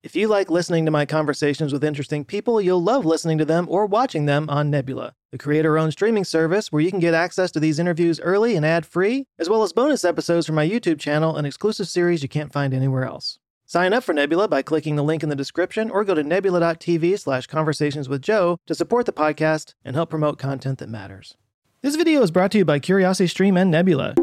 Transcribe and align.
If 0.00 0.14
you 0.14 0.28
like 0.28 0.48
listening 0.48 0.84
to 0.84 0.92
my 0.92 1.04
conversations 1.06 1.72
with 1.72 1.82
interesting 1.82 2.24
people, 2.24 2.60
you'll 2.60 2.80
love 2.82 3.04
listening 3.04 3.36
to 3.38 3.44
them 3.44 3.66
or 3.68 3.84
watching 3.84 4.26
them 4.26 4.48
on 4.48 4.70
Nebula, 4.70 5.14
the 5.32 5.38
creator 5.38 5.76
owned 5.76 5.92
streaming 5.92 6.24
service 6.24 6.70
where 6.70 6.80
you 6.80 6.90
can 6.90 7.00
get 7.00 7.14
access 7.14 7.50
to 7.50 7.58
these 7.58 7.80
interviews 7.80 8.20
early 8.20 8.54
and 8.54 8.64
ad 8.64 8.86
free, 8.86 9.26
as 9.40 9.48
well 9.48 9.64
as 9.64 9.72
bonus 9.72 10.04
episodes 10.04 10.46
from 10.46 10.54
my 10.54 10.68
YouTube 10.68 11.00
channel 11.00 11.36
and 11.36 11.48
exclusive 11.48 11.88
series 11.88 12.22
you 12.22 12.28
can't 12.28 12.52
find 12.52 12.72
anywhere 12.72 13.04
else. 13.04 13.40
Sign 13.66 13.92
up 13.92 14.04
for 14.04 14.12
Nebula 14.12 14.46
by 14.46 14.62
clicking 14.62 14.94
the 14.94 15.02
link 15.02 15.24
in 15.24 15.30
the 15.30 15.36
description 15.36 15.90
or 15.90 16.04
go 16.04 16.14
to 16.14 16.22
nebula.tv 16.22 17.18
slash 17.18 17.48
conversations 17.48 18.08
with 18.08 18.22
Joe 18.22 18.56
to 18.66 18.76
support 18.76 19.04
the 19.04 19.12
podcast 19.12 19.74
and 19.84 19.96
help 19.96 20.10
promote 20.10 20.38
content 20.38 20.78
that 20.78 20.88
matters. 20.88 21.36
This 21.82 21.96
video 21.96 22.22
is 22.22 22.30
brought 22.30 22.52
to 22.52 22.58
you 22.58 22.64
by 22.64 22.78
CuriosityStream 22.78 23.60
and 23.60 23.72
Nebula. 23.72 24.14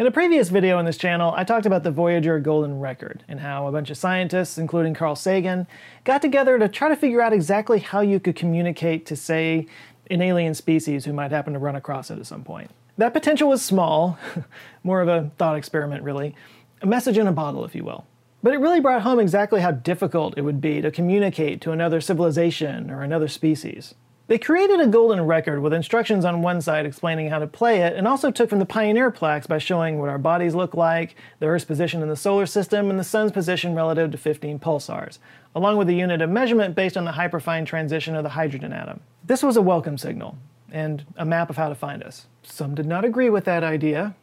In 0.00 0.06
a 0.06 0.10
previous 0.10 0.48
video 0.48 0.78
on 0.78 0.86
this 0.86 0.96
channel, 0.96 1.34
I 1.36 1.44
talked 1.44 1.66
about 1.66 1.82
the 1.82 1.90
Voyager 1.90 2.40
Golden 2.40 2.80
Record 2.80 3.22
and 3.28 3.38
how 3.38 3.66
a 3.66 3.72
bunch 3.72 3.90
of 3.90 3.98
scientists, 3.98 4.56
including 4.56 4.94
Carl 4.94 5.14
Sagan, 5.14 5.66
got 6.04 6.22
together 6.22 6.58
to 6.58 6.68
try 6.68 6.88
to 6.88 6.96
figure 6.96 7.20
out 7.20 7.34
exactly 7.34 7.80
how 7.80 8.00
you 8.00 8.18
could 8.18 8.34
communicate 8.34 9.04
to, 9.04 9.14
say, 9.14 9.66
an 10.10 10.22
alien 10.22 10.54
species 10.54 11.04
who 11.04 11.12
might 11.12 11.32
happen 11.32 11.52
to 11.52 11.58
run 11.58 11.76
across 11.76 12.10
it 12.10 12.18
at 12.18 12.24
some 12.24 12.42
point. 12.42 12.70
That 12.96 13.12
potential 13.12 13.50
was 13.50 13.60
small, 13.60 14.18
more 14.84 15.02
of 15.02 15.08
a 15.08 15.32
thought 15.36 15.58
experiment, 15.58 16.02
really. 16.02 16.34
A 16.80 16.86
message 16.86 17.18
in 17.18 17.26
a 17.26 17.32
bottle, 17.32 17.66
if 17.66 17.74
you 17.74 17.84
will. 17.84 18.06
But 18.42 18.54
it 18.54 18.60
really 18.60 18.80
brought 18.80 19.02
home 19.02 19.20
exactly 19.20 19.60
how 19.60 19.72
difficult 19.72 20.32
it 20.38 20.44
would 20.44 20.62
be 20.62 20.80
to 20.80 20.90
communicate 20.90 21.60
to 21.60 21.72
another 21.72 22.00
civilization 22.00 22.90
or 22.90 23.02
another 23.02 23.28
species. 23.28 23.94
They 24.30 24.38
created 24.38 24.78
a 24.78 24.86
golden 24.86 25.26
record 25.26 25.58
with 25.60 25.72
instructions 25.72 26.24
on 26.24 26.40
one 26.40 26.60
side 26.60 26.86
explaining 26.86 27.30
how 27.30 27.40
to 27.40 27.48
play 27.48 27.80
it, 27.80 27.96
and 27.96 28.06
also 28.06 28.30
took 28.30 28.48
from 28.48 28.60
the 28.60 28.64
Pioneer 28.64 29.10
plaques 29.10 29.48
by 29.48 29.58
showing 29.58 29.98
what 29.98 30.08
our 30.08 30.18
bodies 30.18 30.54
look 30.54 30.72
like, 30.72 31.16
the 31.40 31.46
Earth's 31.46 31.64
position 31.64 32.00
in 32.00 32.08
the 32.08 32.14
solar 32.14 32.46
system, 32.46 32.90
and 32.90 32.96
the 32.96 33.02
Sun's 33.02 33.32
position 33.32 33.74
relative 33.74 34.12
to 34.12 34.16
15 34.16 34.60
pulsars, 34.60 35.18
along 35.52 35.78
with 35.78 35.88
a 35.88 35.94
unit 35.94 36.22
of 36.22 36.30
measurement 36.30 36.76
based 36.76 36.96
on 36.96 37.04
the 37.04 37.10
hyperfine 37.10 37.66
transition 37.66 38.14
of 38.14 38.22
the 38.22 38.28
hydrogen 38.28 38.72
atom. 38.72 39.00
This 39.24 39.42
was 39.42 39.56
a 39.56 39.62
welcome 39.62 39.98
signal, 39.98 40.38
and 40.70 41.04
a 41.16 41.24
map 41.24 41.50
of 41.50 41.56
how 41.56 41.68
to 41.68 41.74
find 41.74 42.00
us. 42.04 42.28
Some 42.44 42.76
did 42.76 42.86
not 42.86 43.04
agree 43.04 43.30
with 43.30 43.46
that 43.46 43.64
idea. 43.64 44.14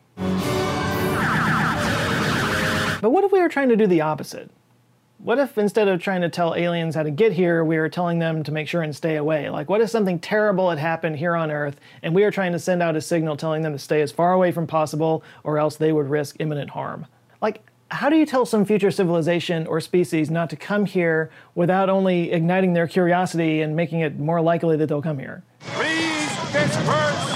But 3.02 3.12
what 3.12 3.26
if 3.26 3.34
we 3.34 3.42
were 3.42 3.50
trying 3.50 3.68
to 3.68 3.76
do 3.76 3.88
the 3.88 4.00
opposite? 4.00 4.50
What 5.28 5.40
if 5.40 5.58
instead 5.58 5.90
of 5.90 6.02
trying 6.02 6.22
to 6.22 6.30
tell 6.30 6.56
aliens 6.56 6.96
how 6.96 7.04
to 7.04 7.12
get 7.12 7.34
here, 7.34 7.62
we 7.66 7.78
were 7.78 7.90
telling 7.90 8.18
them 8.18 8.46
to 8.46 8.52
make 8.54 8.70
sure 8.70 8.82
and 8.82 8.96
stay 8.96 9.18
away? 9.18 9.50
Like, 9.50 9.70
what 9.70 9.82
if 9.82 9.90
something 9.90 10.20
terrible 10.20 10.70
had 10.70 10.80
happened 10.80 11.18
here 11.18 11.36
on 11.36 11.52
Earth 11.52 11.82
and 12.02 12.16
we 12.16 12.24
were 12.24 12.32
trying 12.32 12.54
to 12.54 12.60
send 12.60 12.82
out 12.82 12.96
a 12.96 13.02
signal 13.02 13.36
telling 13.36 13.62
them 13.62 13.74
to 13.74 13.78
stay 13.78 14.02
as 14.02 14.10
far 14.10 14.32
away 14.32 14.54
from 14.54 14.68
possible 14.68 15.26
or 15.44 15.58
else 15.60 15.76
they 15.76 15.92
would 15.92 16.10
risk 16.10 16.38
imminent 16.40 16.70
harm? 16.70 17.08
Like, 17.42 17.62
how 17.92 18.10
do 18.10 18.16
you 18.16 18.26
tell 18.26 18.46
some 18.46 18.64
future 18.64 18.90
civilization 18.90 19.68
or 19.68 19.82
species 19.82 20.32
not 20.32 20.50
to 20.52 20.56
come 20.56 20.86
here 20.86 21.30
without 21.56 21.90
only 21.90 22.32
igniting 22.32 22.72
their 22.72 22.88
curiosity 22.88 23.62
and 23.62 23.76
making 23.76 24.00
it 24.00 24.18
more 24.18 24.40
likely 24.40 24.78
that 24.78 24.88
they'll 24.88 25.02
come 25.02 25.20
here? 25.20 25.44
Please 25.60 26.30
disperse. 26.54 27.34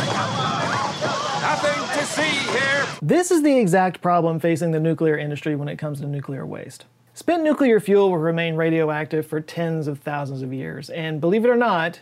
Nothing 1.41 1.99
to 1.99 2.05
see 2.05 2.21
here. 2.57 2.87
This 3.01 3.31
is 3.31 3.43
the 3.43 3.59
exact 3.59 4.01
problem 4.01 4.39
facing 4.39 4.71
the 4.71 4.79
nuclear 4.79 5.17
industry 5.17 5.57
when 5.57 5.67
it 5.67 5.75
comes 5.75 5.99
to 5.99 6.07
nuclear 6.07 6.45
waste. 6.45 6.85
Spent 7.13 7.43
nuclear 7.43 7.79
fuel 7.79 8.09
will 8.09 8.17
remain 8.17 8.55
radioactive 8.55 9.27
for 9.27 9.41
tens 9.41 9.87
of 9.87 9.99
thousands 9.99 10.41
of 10.41 10.53
years, 10.53 10.89
and 10.89 11.19
believe 11.19 11.43
it 11.43 11.49
or 11.49 11.57
not, 11.57 12.01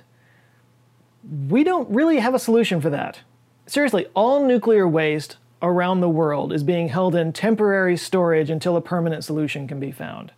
we 1.50 1.64
don't 1.64 1.90
really 1.90 2.20
have 2.20 2.34
a 2.34 2.40
solution 2.40 2.80
for 2.80 2.90
that. 2.92 3.20
Seriously, 3.66 4.08
all 4.14 4.46
nuclear 4.46 4.88
waste 4.88 5.38
around 5.62 6.00
the 6.00 6.10
world 6.10 6.54
is 6.54 6.64
being 6.64 6.88
held 6.90 7.16
in 7.16 7.34
temporary 7.34 7.98
storage 7.98 8.50
until 8.50 8.78
a 8.78 8.82
permanent 8.82 9.24
solution 9.24 9.68
can 9.68 9.80
be 9.80 9.92
found. 9.92 10.32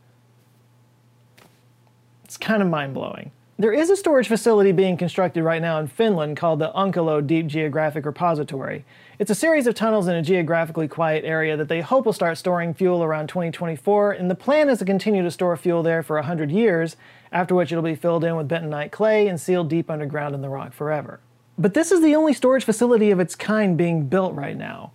It's 2.23 2.38
kind 2.38 2.61
of 2.61 2.69
mind 2.69 2.94
blowing. 2.94 3.31
There 3.59 3.73
is 3.73 3.89
a 3.92 3.95
storage 3.95 4.27
facility 4.27 4.72
being 4.72 4.97
constructed 4.97 5.44
right 5.44 5.61
now 5.61 5.80
in 5.80 5.88
Finland 5.88 6.38
called 6.38 6.59
the 6.59 6.72
Onkalo 6.72 7.25
Deep 7.25 7.45
Geographic 7.45 8.05
Repository. 8.05 8.86
It's 9.21 9.30
a 9.30 9.36
series 9.36 9.67
of 9.67 9.76
tunnels 9.76 10.08
in 10.08 10.15
a 10.15 10.23
geographically 10.23 10.87
quiet 10.87 11.23
area 11.23 11.55
that 11.55 11.67
they 11.67 11.82
hope 11.82 12.08
will 12.08 12.11
start 12.11 12.39
storing 12.39 12.73
fuel 12.73 13.04
around 13.04 13.30
2024, 13.30 14.14
and 14.14 14.32
the 14.32 14.33
plan 14.33 14.67
is 14.67 14.80
to 14.80 14.86
continue 14.86 15.21
to 15.21 15.30
store 15.30 15.55
fuel 15.58 15.83
there 15.83 16.02
for 16.02 16.15
100 16.15 16.49
years, 16.49 16.98
after 17.32 17.54
which 17.54 17.71
it'll 17.71 17.83
be 17.83 17.93
filled 17.93 18.23
in 18.23 18.36
with 18.36 18.49
bentonite 18.49 18.89
clay 18.89 19.27
and 19.27 19.39
sealed 19.39 19.70
deep 19.70 19.92
underground 19.92 20.33
in 20.33 20.42
the 20.42 20.49
rock 20.49 20.73
forever. 20.73 21.20
But 21.55 21.76
this 21.76 21.92
is 21.92 22.02
the 22.02 22.15
only 22.15 22.33
storage 22.33 22.64
facility 22.64 23.11
of 23.11 23.20
its 23.20 23.36
kind 23.36 23.77
being 23.77 24.08
built 24.08 24.33
right 24.33 24.58
now. 24.58 24.92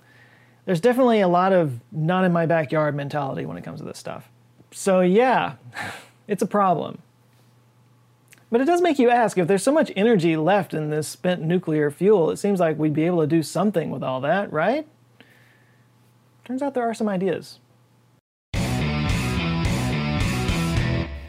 There's 0.65 0.81
definitely 0.81 1.21
a 1.21 1.29
lot 1.29 1.53
of 1.53 1.79
not 1.93 2.25
in 2.25 2.33
my 2.33 2.47
backyard 2.47 2.97
mentality 2.97 3.47
when 3.47 3.57
it 3.57 3.63
comes 3.63 3.79
to 3.79 3.87
this 3.87 3.97
stuff. 3.97 4.29
So, 4.73 5.03
yeah, 5.03 5.53
it's 6.27 6.43
a 6.43 6.49
problem. 6.49 6.99
But 8.51 8.61
it 8.61 8.67
does 8.67 8.81
make 8.81 8.99
you 8.99 9.11
ask 9.11 9.39
if 9.39 9.49
there's 9.49 9.63
so 9.63 9.73
much 9.73 9.91
energy 9.97 10.37
left 10.37 10.73
in 10.73 10.91
this 10.91 11.09
spent 11.09 11.43
nuclear 11.43 11.91
fuel, 11.91 12.31
it 12.31 12.37
seems 12.37 12.61
like 12.61 12.79
we'd 12.79 12.95
be 12.95 13.07
able 13.07 13.21
to 13.21 13.27
do 13.27 13.43
something 13.43 13.91
with 13.91 14.05
all 14.05 14.21
that, 14.21 14.53
right? 14.53 14.87
Turns 16.45 16.63
out 16.63 16.75
there 16.75 16.89
are 16.89 16.95
some 16.95 17.09
ideas. 17.09 17.59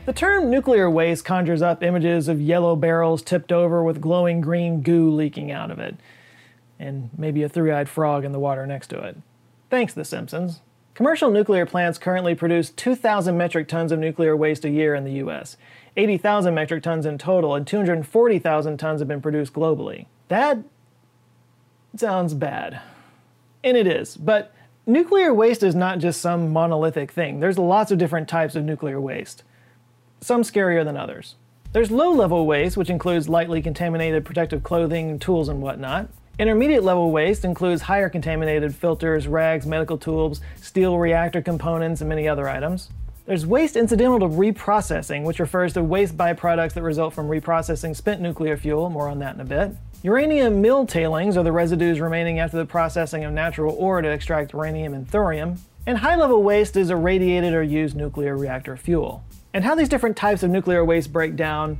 The 0.06 0.14
term 0.14 0.50
nuclear 0.50 0.90
waste 0.90 1.26
conjures 1.26 1.62
up 1.62 1.84
images 1.84 2.28
of 2.28 2.40
yellow 2.40 2.76
barrels 2.76 3.22
tipped 3.24 3.52
over 3.52 3.84
with 3.84 4.00
glowing 4.00 4.40
green 4.40 4.82
goo 4.82 5.10
leaking 5.12 5.52
out 5.52 5.72
of 5.72 5.80
it, 5.80 5.96
and 6.80 7.10
maybe 7.18 7.44
a 7.44 7.50
three 7.50 7.72
eyed 7.72 7.90
frog 7.90 8.24
in 8.24 8.32
the 8.32 8.40
water 8.40 8.66
next 8.66 8.88
to 8.88 9.04
it. 9.04 9.18
Thanks, 9.70 9.94
The 9.94 10.06
Simpsons. 10.06 10.62
Commercial 10.98 11.30
nuclear 11.30 11.68
plants 11.68 12.00
currently 12.00 12.34
produce 12.34 12.72
2,000 12.72 13.38
metric 13.38 13.68
tons 13.68 13.92
of 13.92 14.00
nuclear 14.00 14.36
waste 14.36 14.66
a 14.66 14.70
year 14.72 14.96
in 14.96 15.04
the 15.04 15.24
US. 15.24 15.56
80,000 15.96 16.56
metric 16.56 16.82
tons 16.82 17.06
in 17.06 17.20
total, 17.20 17.54
and 17.54 17.68
240,000 17.68 18.78
tons 18.80 19.00
have 19.00 19.08
been 19.08 19.22
produced 19.22 19.54
globally. 19.54 20.08
That 20.30 20.58
sounds 21.96 22.34
bad. 22.34 22.82
And 23.64 23.78
it 23.78 23.86
is, 23.86 24.18
but 24.18 24.56
nuclear 24.88 25.32
waste 25.36 25.62
is 25.62 25.76
not 25.76 26.00
just 26.00 26.20
some 26.20 26.52
monolithic 26.52 27.12
thing. 27.12 27.42
There's 27.42 27.60
lots 27.60 27.92
of 27.92 28.00
different 28.00 28.28
types 28.28 28.56
of 28.56 28.64
nuclear 28.64 29.00
waste, 29.00 29.44
some 30.20 30.42
scarier 30.42 30.84
than 30.84 30.98
others. 30.98 31.36
There's 31.74 31.92
low 31.92 32.12
level 32.12 32.48
waste, 32.48 32.76
which 32.76 32.90
includes 32.90 33.30
lightly 33.30 33.62
contaminated 33.62 34.26
protective 34.26 34.64
clothing, 34.64 35.20
tools, 35.20 35.48
and 35.48 35.62
whatnot. 35.62 36.10
Intermediate 36.40 36.84
level 36.84 37.10
waste 37.10 37.46
includes 37.46 37.82
higher 37.82 38.10
contaminated 38.10 38.76
filters, 38.76 39.28
rags, 39.28 39.66
medical 39.66 39.98
tools, 39.98 40.40
steel 40.58 41.00
reactor 41.00 41.42
components, 41.42 42.02
and 42.02 42.10
many 42.10 42.28
other 42.28 42.48
items. 42.48 42.90
There's 43.26 43.48
waste 43.48 43.76
incidental 43.76 44.20
to 44.20 44.28
reprocessing, 44.28 45.24
which 45.24 45.40
refers 45.40 45.74
to 45.74 45.84
waste 45.84 46.16
byproducts 46.16 46.74
that 46.74 46.84
result 46.84 47.16
from 47.16 47.28
reprocessing 47.28 47.96
spent 47.96 48.22
nuclear 48.22 48.56
fuel, 48.56 48.92
more 48.92 49.10
on 49.10 49.18
that 49.18 49.34
in 49.34 49.42
a 49.42 49.46
bit. 49.46 49.72
Uranium 50.04 50.62
mill 50.62 50.86
tailings 50.86 51.38
are 51.38 51.44
the 51.44 51.52
residues 51.52 52.00
remaining 52.00 52.38
after 52.38 52.58
the 52.58 52.66
processing 52.66 53.24
of 53.24 53.34
natural 53.34 53.74
ore 53.76 54.04
to 54.04 54.08
extract 54.08 54.54
uranium 54.54 54.94
and 54.94 55.10
thorium. 55.10 55.56
And 55.88 55.98
high 55.98 56.18
level 56.18 56.44
waste 56.44 56.78
is 56.78 56.92
irradiated 56.92 57.56
or 57.56 57.64
used 57.64 57.96
nuclear 57.96 58.38
reactor 58.38 58.78
fuel. 58.78 59.24
And 59.56 59.64
how 59.64 59.74
these 59.74 59.90
different 59.90 60.16
types 60.16 60.44
of 60.44 60.52
nuclear 60.52 60.86
waste 60.86 61.12
break 61.12 61.36
down 61.36 61.80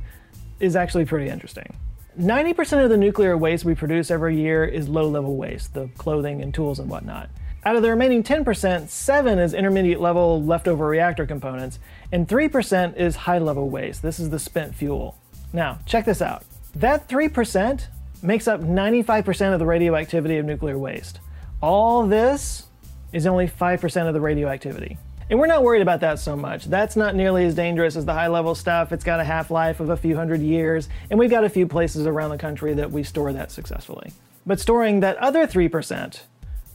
is 0.58 0.74
actually 0.74 1.04
pretty 1.04 1.30
interesting. 1.30 1.76
90% 2.18 2.82
of 2.82 2.90
the 2.90 2.96
nuclear 2.96 3.36
waste 3.36 3.64
we 3.64 3.76
produce 3.76 4.10
every 4.10 4.36
year 4.36 4.64
is 4.64 4.88
low 4.88 5.08
level 5.08 5.36
waste, 5.36 5.74
the 5.74 5.88
clothing 5.96 6.42
and 6.42 6.52
tools 6.52 6.80
and 6.80 6.90
whatnot. 6.90 7.30
Out 7.64 7.76
of 7.76 7.82
the 7.82 7.90
remaining 7.90 8.24
10%, 8.24 8.88
7 8.88 9.38
is 9.38 9.54
intermediate 9.54 10.00
level 10.00 10.42
leftover 10.42 10.86
reactor 10.88 11.26
components, 11.26 11.78
and 12.10 12.26
3% 12.26 12.96
is 12.96 13.14
high 13.14 13.38
level 13.38 13.70
waste. 13.70 14.02
This 14.02 14.18
is 14.18 14.30
the 14.30 14.38
spent 14.40 14.74
fuel. 14.74 15.16
Now, 15.52 15.78
check 15.86 16.06
this 16.06 16.20
out. 16.20 16.44
That 16.74 17.08
3% 17.08 17.86
makes 18.20 18.48
up 18.48 18.62
95% 18.62 19.52
of 19.52 19.60
the 19.60 19.66
radioactivity 19.66 20.38
of 20.38 20.44
nuclear 20.44 20.76
waste. 20.76 21.20
All 21.62 22.04
this 22.04 22.64
is 23.12 23.28
only 23.28 23.46
5% 23.46 24.08
of 24.08 24.14
the 24.14 24.20
radioactivity. 24.20 24.98
And 25.30 25.38
we're 25.38 25.46
not 25.46 25.62
worried 25.62 25.82
about 25.82 26.00
that 26.00 26.18
so 26.18 26.36
much. 26.36 26.64
That's 26.64 26.96
not 26.96 27.14
nearly 27.14 27.44
as 27.44 27.54
dangerous 27.54 27.96
as 27.96 28.06
the 28.06 28.14
high 28.14 28.28
level 28.28 28.54
stuff. 28.54 28.92
It's 28.92 29.04
got 29.04 29.20
a 29.20 29.24
half 29.24 29.50
life 29.50 29.78
of 29.78 29.90
a 29.90 29.96
few 29.96 30.16
hundred 30.16 30.40
years, 30.40 30.88
and 31.10 31.18
we've 31.18 31.30
got 31.30 31.44
a 31.44 31.50
few 31.50 31.66
places 31.66 32.06
around 32.06 32.30
the 32.30 32.38
country 32.38 32.72
that 32.74 32.90
we 32.90 33.02
store 33.02 33.32
that 33.34 33.50
successfully. 33.50 34.12
But 34.46 34.58
storing 34.58 35.00
that 35.00 35.18
other 35.18 35.46
3%, 35.46 36.20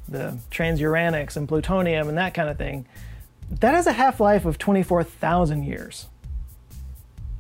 the 0.07 0.37
transuranics 0.51 1.35
and 1.35 1.47
plutonium 1.47 2.07
and 2.07 2.17
that 2.17 2.35
kind 2.35 2.49
of 2.49 2.57
thing, 2.57 2.85
that 3.59 3.73
has 3.73 3.87
a 3.87 3.93
half 3.93 4.19
life 4.19 4.45
of 4.45 4.59
24,000 4.59 5.63
years. 5.63 6.07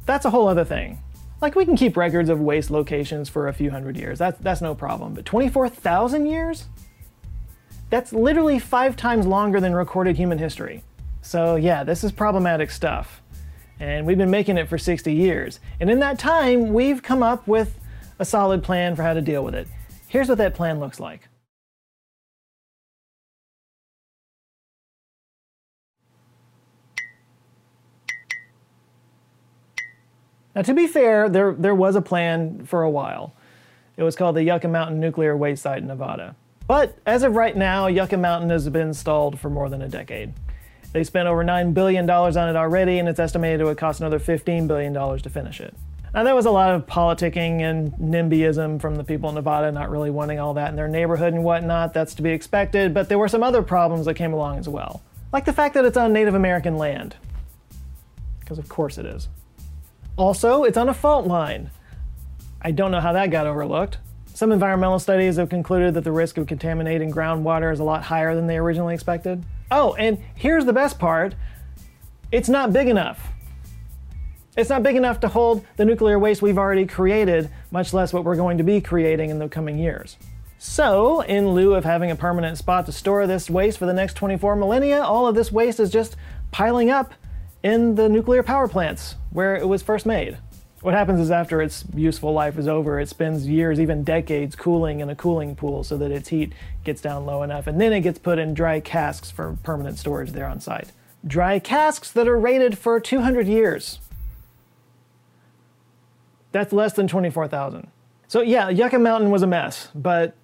That's 0.07 0.25
a 0.25 0.31
whole 0.31 0.47
other 0.47 0.65
thing. 0.65 0.99
Like, 1.41 1.55
we 1.55 1.65
can 1.65 1.75
keep 1.75 1.95
records 1.95 2.29
of 2.29 2.39
waste 2.39 2.71
locations 2.71 3.29
for 3.29 3.47
a 3.47 3.53
few 3.53 3.69
hundred 3.69 3.97
years, 3.97 4.17
that's, 4.17 4.39
that's 4.39 4.61
no 4.61 4.73
problem. 4.73 5.13
But 5.13 5.25
24,000 5.25 6.25
years? 6.25 6.67
That's 7.91 8.11
literally 8.11 8.57
five 8.57 8.95
times 8.95 9.27
longer 9.27 9.59
than 9.59 9.75
recorded 9.75 10.17
human 10.17 10.39
history. 10.39 10.83
So, 11.23 11.55
yeah, 11.55 11.85
this 11.85 12.03
is 12.03 12.11
problematic 12.11 12.69
stuff. 12.69 13.21
And 13.79 14.05
we've 14.05 14.17
been 14.17 14.29
making 14.29 14.57
it 14.57 14.67
for 14.67 14.77
60 14.77 15.13
years. 15.13 15.59
And 15.79 15.89
in 15.89 15.99
that 15.99 16.19
time, 16.19 16.73
we've 16.73 17.01
come 17.01 17.23
up 17.23 17.47
with 17.47 17.79
a 18.19 18.25
solid 18.25 18.61
plan 18.61 18.95
for 18.95 19.03
how 19.03 19.13
to 19.13 19.21
deal 19.21 19.43
with 19.43 19.55
it. 19.55 19.67
Here's 20.07 20.27
what 20.27 20.37
that 20.37 20.53
plan 20.53 20.79
looks 20.79 20.99
like. 20.99 21.27
Now, 30.55 30.61
to 30.61 30.73
be 30.73 30.87
fair, 30.87 31.29
there, 31.29 31.53
there 31.53 31.73
was 31.73 31.95
a 31.95 32.01
plan 32.01 32.65
for 32.65 32.83
a 32.83 32.89
while. 32.89 33.33
It 33.95 34.03
was 34.03 34.15
called 34.15 34.35
the 34.35 34.43
Yucca 34.43 34.67
Mountain 34.67 34.99
Nuclear 34.99 35.35
Waste 35.37 35.63
Site 35.63 35.79
in 35.79 35.87
Nevada. 35.87 36.35
But 36.67 36.97
as 37.05 37.23
of 37.23 37.35
right 37.35 37.55
now, 37.55 37.87
Yucca 37.87 38.17
Mountain 38.17 38.49
has 38.49 38.69
been 38.69 38.93
stalled 38.93 39.39
for 39.39 39.49
more 39.49 39.69
than 39.69 39.81
a 39.81 39.89
decade. 39.89 40.33
They 40.93 41.03
spent 41.03 41.27
over 41.27 41.43
$9 41.43 41.73
billion 41.73 42.09
on 42.09 42.49
it 42.49 42.55
already, 42.55 42.99
and 42.99 43.09
it's 43.09 43.19
estimated 43.19 43.61
it 43.61 43.65
would 43.65 43.77
cost 43.77 43.99
another 43.99 44.19
$15 44.19 44.67
billion 44.67 44.93
to 44.93 45.29
finish 45.29 45.59
it. 45.59 45.75
Now, 46.13 46.23
there 46.23 46.35
was 46.35 46.45
a 46.45 46.51
lot 46.51 46.75
of 46.75 46.85
politicking 46.85 47.61
and 47.61 47.91
NIMBYism 47.93 48.79
from 48.79 48.95
the 48.95 49.03
people 49.03 49.29
in 49.29 49.35
Nevada 49.35 49.71
not 49.71 49.89
really 49.89 50.11
wanting 50.11 50.39
all 50.39 50.53
that 50.53 50.69
in 50.69 50.75
their 50.75 50.87
neighborhood 50.87 51.33
and 51.33 51.43
whatnot. 51.43 51.95
That's 51.95 52.13
to 52.15 52.21
be 52.21 52.29
expected, 52.29 52.93
but 52.93 53.09
there 53.09 53.17
were 53.17 53.27
some 53.27 53.41
other 53.41 53.63
problems 53.63 54.05
that 54.05 54.13
came 54.13 54.31
along 54.31 54.59
as 54.59 54.69
well. 54.69 55.01
Like 55.31 55.45
the 55.45 55.53
fact 55.53 55.73
that 55.73 55.85
it's 55.85 55.97
on 55.97 56.13
Native 56.13 56.35
American 56.35 56.77
land. 56.77 57.15
Because, 58.39 58.59
of 58.59 58.69
course, 58.69 58.99
it 58.99 59.07
is. 59.07 59.27
Also, 60.15 60.63
it's 60.63 60.77
on 60.77 60.87
a 60.87 60.93
fault 60.93 61.25
line. 61.25 61.71
I 62.61 62.69
don't 62.69 62.91
know 62.91 63.01
how 63.01 63.13
that 63.13 63.31
got 63.31 63.47
overlooked. 63.47 63.97
Some 64.35 64.51
environmental 64.51 64.97
studies 64.97 65.35
have 65.35 65.49
concluded 65.49 65.93
that 65.93 66.03
the 66.03 66.11
risk 66.11 66.39
of 66.39 66.47
contaminating 66.47 67.11
groundwater 67.11 67.71
is 67.71 67.79
a 67.79 67.83
lot 67.83 68.03
higher 68.03 68.33
than 68.33 68.47
they 68.47 68.57
originally 68.57 68.95
expected. 68.95 69.43
Oh, 69.69 69.93
and 69.93 70.17
here's 70.33 70.65
the 70.65 70.73
best 70.73 70.97
part 70.97 71.35
it's 72.31 72.49
not 72.49 72.73
big 72.73 72.87
enough. 72.87 73.31
It's 74.57 74.71
not 74.71 74.81
big 74.81 74.95
enough 74.95 75.19
to 75.19 75.27
hold 75.27 75.65
the 75.77 75.85
nuclear 75.85 76.17
waste 76.17 76.41
we've 76.41 76.57
already 76.57 76.87
created, 76.87 77.49
much 77.69 77.93
less 77.93 78.11
what 78.11 78.23
we're 78.23 78.35
going 78.35 78.57
to 78.57 78.63
be 78.63 78.81
creating 78.81 79.29
in 79.29 79.37
the 79.37 79.47
coming 79.47 79.77
years. 79.77 80.17
So, 80.57 81.21
in 81.21 81.49
lieu 81.49 81.75
of 81.75 81.83
having 81.83 82.09
a 82.09 82.15
permanent 82.15 82.57
spot 82.57 82.87
to 82.87 82.91
store 82.91 83.27
this 83.27 83.51
waste 83.51 83.77
for 83.77 83.85
the 83.85 83.93
next 83.93 84.15
24 84.15 84.55
millennia, 84.55 85.03
all 85.03 85.27
of 85.27 85.35
this 85.35 85.51
waste 85.51 85.79
is 85.79 85.91
just 85.91 86.15
piling 86.51 86.89
up 86.89 87.13
in 87.61 87.95
the 87.95 88.09
nuclear 88.09 88.41
power 88.41 88.67
plants 88.67 89.15
where 89.29 89.55
it 89.55 89.67
was 89.67 89.83
first 89.83 90.07
made. 90.07 90.37
What 90.83 90.93
happens 90.93 91.21
is 91.21 91.31
after 91.31 91.61
its 91.61 91.85
useful 91.95 92.33
life 92.33 92.57
is 92.57 92.67
over, 92.67 92.99
it 92.99 93.07
spends 93.07 93.47
years, 93.47 93.79
even 93.79 94.03
decades, 94.03 94.53
cooling 94.53 94.99
in 94.99 95.09
a 95.09 95.15
cooling 95.15 95.55
pool 95.55 95.81
so 95.85 95.95
that 95.95 96.11
its 96.11 96.27
heat 96.27 96.51
gets 96.83 96.99
down 96.99 97.25
low 97.25 97.41
enough, 97.41 97.67
and 97.67 97.79
then 97.79 97.93
it 97.93 98.01
gets 98.01 98.19
put 98.19 98.37
in 98.37 98.53
dry 98.53 98.81
casks 98.81 99.31
for 99.31 99.57
permanent 99.63 99.97
storage 99.97 100.33
there 100.33 100.45
on 100.45 100.59
site. 100.59 100.91
Dry 101.25 101.57
casks 101.57 102.11
that 102.11 102.27
are 102.27 102.37
rated 102.37 102.77
for 102.77 102.99
200 102.99 103.47
years. 103.47 103.99
That's 106.51 106.73
less 106.73 106.91
than 106.91 107.07
24,000. 107.07 107.87
So, 108.27 108.41
yeah, 108.41 108.67
Yucca 108.67 108.99
Mountain 108.99 109.31
was 109.31 109.41
a 109.41 109.47
mess, 109.47 109.87
but 109.95 110.35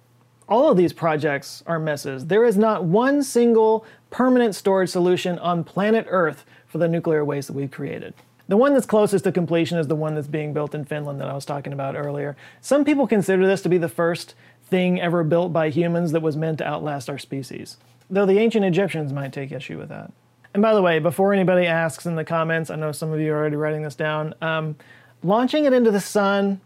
all 0.48 0.70
of 0.70 0.78
these 0.78 0.94
projects 0.94 1.62
are 1.66 1.78
messes. 1.78 2.28
There 2.28 2.46
is 2.46 2.56
not 2.56 2.84
one 2.84 3.22
single 3.22 3.84
permanent 4.08 4.54
storage 4.54 4.88
solution 4.88 5.38
on 5.38 5.64
planet 5.64 6.06
Earth 6.08 6.46
for 6.66 6.78
the 6.78 6.88
nuclear 6.88 7.26
waste 7.26 7.48
that 7.48 7.54
we've 7.54 7.70
created. 7.70 8.14
The 8.50 8.56
one 8.56 8.74
that's 8.74 8.84
closest 8.84 9.22
to 9.22 9.30
completion 9.30 9.78
is 9.78 9.86
the 9.86 9.94
one 9.94 10.16
that's 10.16 10.26
being 10.26 10.52
built 10.52 10.74
in 10.74 10.84
Finland 10.84 11.20
that 11.20 11.28
I 11.28 11.34
was 11.34 11.44
talking 11.44 11.72
about 11.72 11.94
earlier. 11.94 12.36
Some 12.60 12.84
people 12.84 13.06
consider 13.06 13.46
this 13.46 13.62
to 13.62 13.68
be 13.68 13.78
the 13.78 13.88
first 13.88 14.34
thing 14.64 15.00
ever 15.00 15.22
built 15.22 15.52
by 15.52 15.70
humans 15.70 16.10
that 16.10 16.20
was 16.20 16.36
meant 16.36 16.58
to 16.58 16.66
outlast 16.66 17.08
our 17.08 17.16
species, 17.16 17.76
though 18.10 18.26
the 18.26 18.40
ancient 18.40 18.64
Egyptians 18.64 19.12
might 19.12 19.32
take 19.32 19.52
issue 19.52 19.78
with 19.78 19.88
that. 19.90 20.12
And 20.52 20.60
by 20.60 20.74
the 20.74 20.82
way, 20.82 20.98
before 20.98 21.32
anybody 21.32 21.64
asks 21.64 22.06
in 22.06 22.16
the 22.16 22.24
comments, 22.24 22.70
I 22.70 22.74
know 22.74 22.90
some 22.90 23.12
of 23.12 23.20
you 23.20 23.32
are 23.32 23.36
already 23.36 23.54
writing 23.54 23.82
this 23.82 23.94
down, 23.94 24.34
um, 24.42 24.74
launching 25.22 25.64
it 25.64 25.72
into 25.72 25.92
the 25.92 26.00
sun, 26.00 26.60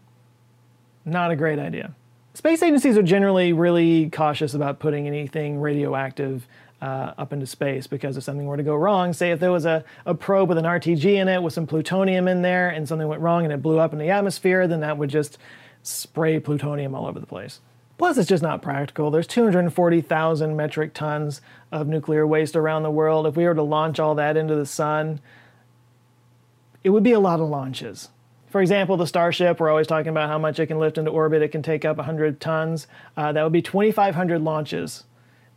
not 1.05 1.29
a 1.29 1.35
great 1.35 1.59
idea. 1.59 1.93
Space 2.33 2.63
agencies 2.63 2.97
are 2.97 3.03
generally 3.03 3.53
really 3.53 4.09
cautious 4.09 4.55
about 4.55 4.79
putting 4.79 5.05
anything 5.05 5.61
radioactive 5.61 6.47
uh, 6.81 7.13
up 7.17 7.33
into 7.33 7.45
space 7.45 7.87
because 7.87 8.17
if 8.17 8.23
something 8.23 8.45
were 8.45 8.57
to 8.57 8.63
go 8.63 8.75
wrong, 8.75 9.13
say 9.13 9.31
if 9.31 9.39
there 9.39 9.51
was 9.51 9.65
a, 9.65 9.83
a 10.05 10.13
probe 10.13 10.49
with 10.49 10.57
an 10.57 10.65
RTG 10.65 11.05
in 11.15 11.27
it 11.27 11.41
with 11.41 11.53
some 11.53 11.65
plutonium 11.65 12.27
in 12.27 12.41
there 12.41 12.69
and 12.69 12.87
something 12.87 13.07
went 13.07 13.21
wrong 13.21 13.43
and 13.43 13.53
it 13.53 13.61
blew 13.61 13.79
up 13.79 13.93
in 13.93 13.99
the 13.99 14.09
atmosphere, 14.09 14.67
then 14.67 14.81
that 14.81 14.97
would 14.97 15.09
just 15.09 15.37
spray 15.83 16.39
plutonium 16.39 16.93
all 16.93 17.05
over 17.05 17.19
the 17.19 17.25
place. 17.25 17.59
Plus, 17.97 18.17
it's 18.17 18.27
just 18.27 18.43
not 18.43 18.61
practical. 18.61 19.09
There's 19.09 19.27
240,000 19.27 20.55
metric 20.55 20.93
tons 20.93 21.41
of 21.71 21.87
nuclear 21.87 22.27
waste 22.27 22.55
around 22.55 22.83
the 22.83 22.91
world. 22.91 23.25
If 23.25 23.37
we 23.37 23.45
were 23.45 23.55
to 23.55 23.63
launch 23.63 23.99
all 23.99 24.15
that 24.15 24.35
into 24.35 24.55
the 24.55 24.65
sun, 24.65 25.21
it 26.83 26.89
would 26.89 27.03
be 27.03 27.13
a 27.13 27.19
lot 27.19 27.39
of 27.39 27.47
launches. 27.47 28.09
For 28.49 28.61
example, 28.61 28.97
the 28.97 29.07
Starship, 29.07 29.59
we're 29.59 29.69
always 29.69 29.87
talking 29.87 30.09
about 30.09 30.29
how 30.29 30.37
much 30.37 30.59
it 30.59 30.67
can 30.67 30.79
lift 30.79 30.97
into 30.97 31.11
orbit. 31.11 31.41
It 31.41 31.49
can 31.49 31.63
take 31.63 31.85
up 31.85 31.97
100 31.97 32.41
tons. 32.41 32.87
Uh, 33.15 33.31
that 33.31 33.43
would 33.43 33.53
be 33.53 33.61
2,500 33.61 34.41
launches 34.41 35.05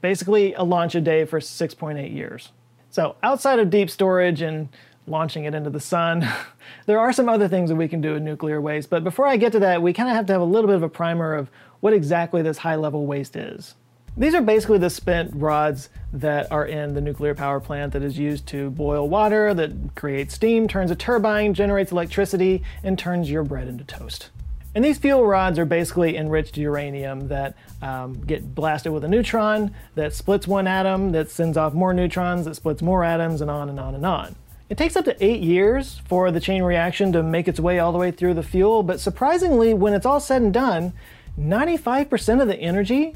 basically 0.00 0.54
a 0.54 0.62
launch 0.62 0.94
a 0.94 1.00
day 1.00 1.24
for 1.24 1.40
6.8 1.40 2.12
years. 2.14 2.50
So, 2.90 3.16
outside 3.22 3.58
of 3.58 3.70
deep 3.70 3.90
storage 3.90 4.40
and 4.40 4.68
launching 5.06 5.44
it 5.44 5.54
into 5.54 5.70
the 5.70 5.80
sun, 5.80 6.28
there 6.86 6.98
are 6.98 7.12
some 7.12 7.28
other 7.28 7.48
things 7.48 7.70
that 7.70 7.76
we 7.76 7.88
can 7.88 8.00
do 8.00 8.14
with 8.14 8.22
nuclear 8.22 8.60
waste. 8.60 8.90
But 8.90 9.04
before 9.04 9.26
I 9.26 9.36
get 9.36 9.52
to 9.52 9.60
that, 9.60 9.82
we 9.82 9.92
kind 9.92 10.08
of 10.08 10.16
have 10.16 10.26
to 10.26 10.32
have 10.32 10.42
a 10.42 10.46
little 10.46 10.68
bit 10.68 10.76
of 10.76 10.82
a 10.82 10.88
primer 10.88 11.34
of 11.34 11.50
what 11.80 11.92
exactly 11.92 12.42
this 12.42 12.58
high 12.58 12.76
level 12.76 13.06
waste 13.06 13.36
is. 13.36 13.74
These 14.16 14.34
are 14.34 14.42
basically 14.42 14.78
the 14.78 14.90
spent 14.90 15.30
rods 15.32 15.90
that 16.12 16.50
are 16.50 16.66
in 16.66 16.94
the 16.94 17.00
nuclear 17.00 17.36
power 17.36 17.60
plant 17.60 17.92
that 17.92 18.02
is 18.02 18.18
used 18.18 18.46
to 18.48 18.70
boil 18.70 19.08
water, 19.08 19.54
that 19.54 19.94
creates 19.94 20.34
steam, 20.34 20.66
turns 20.66 20.90
a 20.90 20.96
turbine, 20.96 21.54
generates 21.54 21.92
electricity, 21.92 22.64
and 22.82 22.98
turns 22.98 23.30
your 23.30 23.44
bread 23.44 23.68
into 23.68 23.84
toast. 23.84 24.30
And 24.74 24.84
these 24.84 24.98
fuel 24.98 25.26
rods 25.26 25.58
are 25.58 25.64
basically 25.64 26.16
enriched 26.16 26.56
uranium 26.56 27.28
that 27.28 27.56
um, 27.82 28.20
get 28.24 28.54
blasted 28.54 28.92
with 28.92 29.04
a 29.04 29.08
neutron 29.08 29.74
that 29.94 30.12
splits 30.12 30.46
one 30.46 30.66
atom, 30.66 31.12
that 31.12 31.30
sends 31.30 31.56
off 31.56 31.72
more 31.72 31.94
neutrons, 31.94 32.44
that 32.44 32.54
splits 32.54 32.82
more 32.82 33.02
atoms, 33.02 33.40
and 33.40 33.50
on 33.50 33.68
and 33.68 33.80
on 33.80 33.94
and 33.94 34.04
on. 34.04 34.36
It 34.68 34.76
takes 34.76 34.96
up 34.96 35.06
to 35.06 35.24
eight 35.24 35.40
years 35.40 36.00
for 36.06 36.30
the 36.30 36.40
chain 36.40 36.62
reaction 36.62 37.12
to 37.12 37.22
make 37.22 37.48
its 37.48 37.58
way 37.58 37.78
all 37.78 37.90
the 37.90 37.98
way 37.98 38.10
through 38.10 38.34
the 38.34 38.42
fuel, 38.42 38.82
but 38.82 39.00
surprisingly, 39.00 39.72
when 39.72 39.94
it's 39.94 40.04
all 40.04 40.20
said 40.20 40.42
and 40.42 40.52
done, 40.52 40.92
95% 41.40 42.42
of 42.42 42.48
the 42.48 42.56
energy 42.56 43.14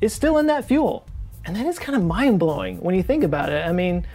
is 0.00 0.12
still 0.12 0.38
in 0.38 0.46
that 0.48 0.64
fuel. 0.64 1.06
And 1.44 1.54
that 1.56 1.66
is 1.66 1.78
kind 1.78 1.94
of 1.94 2.02
mind 2.02 2.40
blowing 2.40 2.80
when 2.80 2.94
you 2.94 3.02
think 3.02 3.22
about 3.22 3.50
it. 3.50 3.64
I 3.66 3.72
mean, 3.72 4.06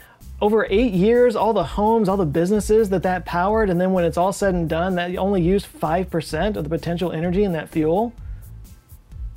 over 0.42 0.66
eight 0.70 0.94
years, 0.94 1.36
all 1.36 1.54
the 1.54 1.64
homes, 1.64 2.08
all 2.08 2.18
the 2.18 2.26
businesses 2.26 2.90
that 2.90 3.04
that 3.04 3.26
powered, 3.26 3.70
and 3.70 3.80
then 3.80 3.92
when 3.92 4.06
it's 4.06 4.18
all 4.18 4.32
said 4.32 4.54
and 4.54 4.70
done, 4.70 4.96
that 4.96 5.16
only 5.18 5.42
used 5.42 5.68
5% 5.68 6.56
of 6.56 6.64
the 6.64 6.70
potential 6.70 7.12
energy 7.12 7.44
in 7.44 7.52
that 7.54 7.70
fuel. 7.70 8.14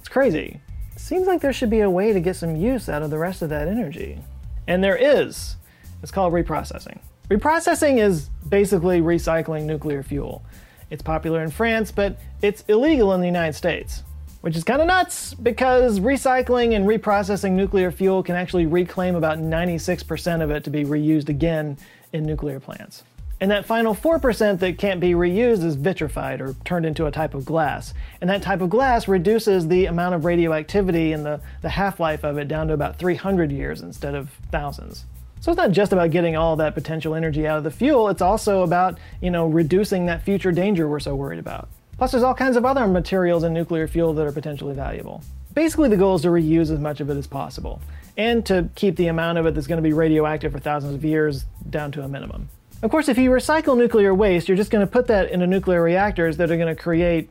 It's 0.00 0.08
crazy. 0.08 0.60
Seems 0.96 1.26
like 1.26 1.40
there 1.40 1.52
should 1.52 1.70
be 1.70 1.80
a 1.80 1.90
way 1.90 2.12
to 2.12 2.20
get 2.20 2.36
some 2.36 2.54
use 2.54 2.88
out 2.88 3.02
of 3.02 3.10
the 3.10 3.18
rest 3.18 3.42
of 3.42 3.48
that 3.48 3.66
energy. 3.66 4.20
And 4.68 4.82
there 4.82 4.96
is. 4.96 5.56
It's 6.02 6.12
called 6.12 6.32
reprocessing. 6.32 7.00
Reprocessing 7.28 7.98
is 7.98 8.30
basically 8.48 9.00
recycling 9.00 9.64
nuclear 9.64 10.02
fuel. 10.02 10.44
It's 10.90 11.02
popular 11.02 11.42
in 11.42 11.50
France, 11.50 11.90
but 11.90 12.18
it's 12.42 12.62
illegal 12.68 13.12
in 13.14 13.20
the 13.20 13.26
United 13.26 13.54
States 13.54 14.02
which 14.42 14.56
is 14.56 14.64
kind 14.64 14.80
of 14.80 14.88
nuts 14.88 15.34
because 15.34 16.00
recycling 16.00 16.76
and 16.76 16.86
reprocessing 16.86 17.52
nuclear 17.52 17.90
fuel 17.90 18.22
can 18.22 18.36
actually 18.36 18.66
reclaim 18.66 19.14
about 19.14 19.38
96% 19.38 20.42
of 20.42 20.50
it 20.50 20.64
to 20.64 20.70
be 20.70 20.84
reused 20.84 21.28
again 21.28 21.78
in 22.12 22.24
nuclear 22.24 22.60
plants. 22.60 23.04
And 23.40 23.50
that 23.50 23.64
final 23.64 23.94
4% 23.94 24.60
that 24.60 24.78
can't 24.78 25.00
be 25.00 25.12
reused 25.12 25.64
is 25.64 25.74
vitrified 25.74 26.40
or 26.40 26.54
turned 26.64 26.86
into 26.86 27.06
a 27.06 27.10
type 27.10 27.34
of 27.34 27.44
glass. 27.44 27.94
And 28.20 28.30
that 28.30 28.42
type 28.42 28.60
of 28.60 28.70
glass 28.70 29.08
reduces 29.08 29.66
the 29.66 29.86
amount 29.86 30.14
of 30.14 30.24
radioactivity 30.24 31.12
and 31.12 31.24
the, 31.24 31.40
the 31.60 31.68
half 31.68 31.98
life 31.98 32.24
of 32.24 32.38
it 32.38 32.46
down 32.46 32.68
to 32.68 32.74
about 32.74 32.98
300 32.98 33.50
years 33.50 33.80
instead 33.80 34.14
of 34.14 34.30
thousands. 34.52 35.06
So 35.40 35.50
it's 35.50 35.58
not 35.58 35.72
just 35.72 35.92
about 35.92 36.12
getting 36.12 36.36
all 36.36 36.54
that 36.56 36.74
potential 36.74 37.16
energy 37.16 37.46
out 37.46 37.58
of 37.58 37.64
the 37.64 37.70
fuel, 37.72 38.08
it's 38.08 38.22
also 38.22 38.62
about, 38.62 38.98
you 39.20 39.30
know, 39.30 39.48
reducing 39.48 40.06
that 40.06 40.22
future 40.22 40.52
danger 40.52 40.88
we're 40.88 41.00
so 41.00 41.16
worried 41.16 41.40
about. 41.40 41.68
Plus, 42.02 42.10
there's 42.10 42.24
all 42.24 42.34
kinds 42.34 42.56
of 42.56 42.64
other 42.64 42.84
materials 42.88 43.44
in 43.44 43.54
nuclear 43.54 43.86
fuel 43.86 44.12
that 44.14 44.26
are 44.26 44.32
potentially 44.32 44.74
valuable. 44.74 45.22
Basically, 45.54 45.88
the 45.88 45.96
goal 45.96 46.16
is 46.16 46.22
to 46.22 46.30
reuse 46.30 46.72
as 46.72 46.80
much 46.80 46.98
of 46.98 47.08
it 47.10 47.16
as 47.16 47.28
possible, 47.28 47.80
and 48.16 48.44
to 48.46 48.68
keep 48.74 48.96
the 48.96 49.06
amount 49.06 49.38
of 49.38 49.46
it 49.46 49.54
that's 49.54 49.68
going 49.68 49.78
to 49.78 49.88
be 49.88 49.92
radioactive 49.92 50.50
for 50.50 50.58
thousands 50.58 50.96
of 50.96 51.04
years 51.04 51.44
down 51.70 51.92
to 51.92 52.02
a 52.02 52.08
minimum. 52.08 52.48
Of 52.82 52.90
course, 52.90 53.08
if 53.08 53.18
you 53.18 53.30
recycle 53.30 53.78
nuclear 53.78 54.12
waste, 54.12 54.48
you're 54.48 54.56
just 54.56 54.72
going 54.72 54.84
to 54.84 54.92
put 54.92 55.06
that 55.06 55.30
into 55.30 55.46
nuclear 55.46 55.80
reactors 55.80 56.38
that 56.38 56.50
are 56.50 56.56
going 56.56 56.74
to 56.74 56.82
create 56.82 57.30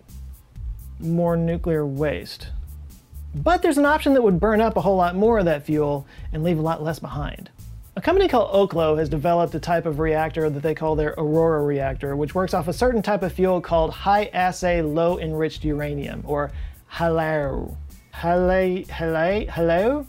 more 1.02 1.36
nuclear 1.36 1.86
waste. 1.86 2.48
But 3.36 3.64
there's 3.64 3.78
an 3.78 3.86
option 3.86 4.14
that 4.14 4.22
would 4.22 4.40
burn 4.40 4.62
up 4.62 4.78
a 4.78 4.82
whole 4.82 4.96
lot 4.96 5.18
more 5.18 5.40
of 5.40 5.44
that 5.44 5.64
fuel 5.66 6.08
and 6.32 6.46
leave 6.46 6.58
a 6.58 6.62
lot 6.62 6.82
less 6.82 7.00
behind. 7.00 7.50
A 7.94 8.00
company 8.02 8.30
called 8.30 8.54
Oklo 8.54 8.98
has 8.98 9.10
developed 9.10 9.54
a 9.54 9.60
type 9.60 9.86
of 9.86 10.00
reactor 10.00 10.50
that 10.50 10.64
they 10.64 10.74
call 10.74 10.96
their 10.96 11.14
Aurora 11.18 11.62
reactor, 11.62 12.16
which 12.16 12.34
works 12.34 12.54
off 12.54 12.70
a 12.70 12.74
certain 12.74 13.02
type 13.02 13.22
of 13.22 13.34
fuel 13.34 13.60
called 13.60 13.92
high 13.92 14.30
assay 14.34 14.82
low 14.82 15.20
enriched 15.20 15.66
uranium, 15.66 16.24
or 16.26 16.52
HALEU. 16.90 17.76
HALEU? 18.14 18.88
HALEU? 18.88 19.48
HALEU? 19.50 20.08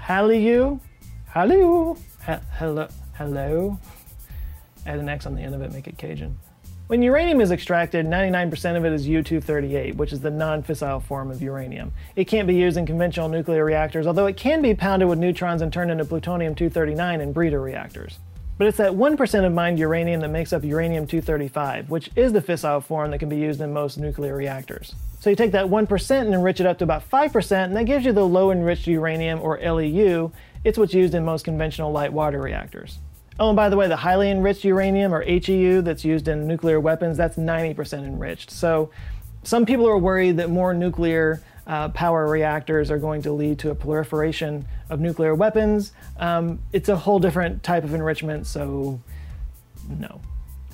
HALEU? 0.00 0.80
HALEU? 1.32 1.98
Hello? 2.50 2.88
Hello? 3.16 3.78
Add 4.86 4.98
an 4.98 5.08
X 5.08 5.26
on 5.26 5.36
the 5.36 5.40
end 5.40 5.54
of 5.54 5.62
it, 5.62 5.72
make 5.72 5.86
it 5.86 5.96
Cajun. 5.96 6.36
When 6.86 7.00
uranium 7.00 7.40
is 7.40 7.50
extracted, 7.50 8.04
99% 8.04 8.76
of 8.76 8.84
it 8.84 8.92
is 8.92 9.08
U-238, 9.08 9.96
which 9.96 10.12
is 10.12 10.20
the 10.20 10.30
non-fissile 10.30 11.02
form 11.02 11.30
of 11.30 11.40
uranium. 11.40 11.92
It 12.14 12.26
can't 12.26 12.46
be 12.46 12.56
used 12.56 12.76
in 12.76 12.84
conventional 12.84 13.30
nuclear 13.30 13.64
reactors, 13.64 14.06
although 14.06 14.26
it 14.26 14.36
can 14.36 14.60
be 14.60 14.74
pounded 14.74 15.08
with 15.08 15.18
neutrons 15.18 15.62
and 15.62 15.72
turned 15.72 15.90
into 15.90 16.04
plutonium-239 16.04 17.22
in 17.22 17.32
breeder 17.32 17.62
reactors. 17.62 18.18
But 18.58 18.66
it's 18.66 18.76
that 18.76 18.92
1% 18.92 19.46
of 19.46 19.52
mined 19.54 19.78
uranium 19.78 20.20
that 20.20 20.28
makes 20.28 20.52
up 20.52 20.62
uranium 20.62 21.06
235, 21.06 21.88
which 21.88 22.10
is 22.16 22.34
the 22.34 22.42
fissile 22.42 22.84
form 22.84 23.12
that 23.12 23.18
can 23.18 23.30
be 23.30 23.38
used 23.38 23.62
in 23.62 23.72
most 23.72 23.96
nuclear 23.96 24.36
reactors. 24.36 24.94
So 25.20 25.30
you 25.30 25.36
take 25.36 25.52
that 25.52 25.64
1% 25.64 26.20
and 26.20 26.34
enrich 26.34 26.60
it 26.60 26.66
up 26.66 26.76
to 26.78 26.84
about 26.84 27.08
5%, 27.08 27.64
and 27.64 27.76
that 27.76 27.84
gives 27.84 28.04
you 28.04 28.12
the 28.12 28.26
low 28.26 28.50
enriched 28.50 28.86
uranium, 28.86 29.40
or 29.40 29.58
LEU. 29.58 30.30
It's 30.64 30.76
what's 30.76 30.92
used 30.92 31.14
in 31.14 31.24
most 31.24 31.46
conventional 31.46 31.92
light 31.92 32.12
water 32.12 32.42
reactors. 32.42 32.98
Oh, 33.38 33.48
and 33.48 33.56
by 33.56 33.68
the 33.68 33.76
way, 33.76 33.88
the 33.88 33.96
highly 33.96 34.30
enriched 34.30 34.64
uranium, 34.64 35.12
or 35.12 35.22
HEU, 35.22 35.82
that's 35.82 36.04
used 36.04 36.28
in 36.28 36.46
nuclear 36.46 36.78
weapons, 36.78 37.16
that's 37.16 37.36
90% 37.36 38.04
enriched. 38.04 38.50
So 38.50 38.90
some 39.42 39.66
people 39.66 39.88
are 39.88 39.98
worried 39.98 40.36
that 40.36 40.50
more 40.50 40.72
nuclear 40.72 41.42
uh, 41.66 41.88
power 41.88 42.28
reactors 42.28 42.90
are 42.90 42.98
going 42.98 43.22
to 43.22 43.32
lead 43.32 43.58
to 43.60 43.70
a 43.70 43.74
proliferation 43.74 44.66
of 44.88 45.00
nuclear 45.00 45.34
weapons. 45.34 45.92
Um, 46.18 46.60
it's 46.72 46.88
a 46.88 46.96
whole 46.96 47.18
different 47.18 47.62
type 47.62 47.82
of 47.82 47.92
enrichment, 47.92 48.46
so 48.46 49.00
no. 49.88 50.20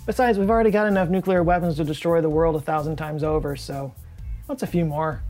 Besides, 0.04 0.38
we've 0.38 0.50
already 0.50 0.70
got 0.70 0.86
enough 0.86 1.08
nuclear 1.08 1.42
weapons 1.42 1.76
to 1.76 1.84
destroy 1.84 2.20
the 2.20 2.30
world 2.30 2.56
a 2.56 2.60
thousand 2.60 2.96
times 2.96 3.22
over, 3.22 3.56
so 3.56 3.94
what's 4.46 4.62
a 4.62 4.66
few 4.66 4.84
more? 4.84 5.22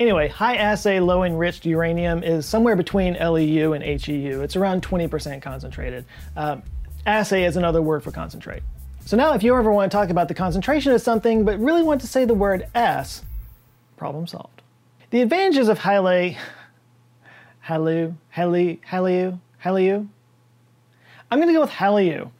Anyway, 0.00 0.26
high 0.26 0.56
assay 0.56 0.98
low 0.98 1.22
enriched 1.22 1.64
uranium 1.64 2.22
is 2.24 2.46
somewhere 2.46 2.74
between 2.74 3.14
LEU 3.14 3.74
and 3.74 3.84
HEU. 3.84 4.40
It's 4.42 4.56
around 4.56 4.82
20% 4.82 5.40
concentrated. 5.40 6.04
Uh, 6.36 6.56
assay 7.06 7.44
is 7.44 7.56
another 7.56 7.80
word 7.80 8.02
for 8.02 8.10
concentrate. 8.10 8.62
So 9.06 9.16
now 9.16 9.34
if 9.34 9.42
you 9.42 9.54
ever 9.54 9.70
want 9.70 9.92
to 9.92 9.96
talk 9.96 10.10
about 10.10 10.28
the 10.28 10.34
concentration 10.34 10.92
of 10.92 11.00
something 11.00 11.44
but 11.44 11.60
really 11.60 11.82
want 11.82 12.00
to 12.00 12.08
say 12.08 12.24
the 12.24 12.34
word 12.34 12.66
S, 12.74 13.22
problem 13.96 14.26
solved. 14.26 14.62
The 15.10 15.20
advantages 15.20 15.68
of 15.68 15.78
Hale, 15.78 16.34
Halu, 17.66 18.16
Halu, 18.34 18.78
Halu, 18.80 19.38
Halu. 19.62 20.08
I'm 21.30 21.38
going 21.38 21.48
to 21.48 21.54
go 21.54 21.60
with 21.60 21.70
Haleu. 21.70 22.30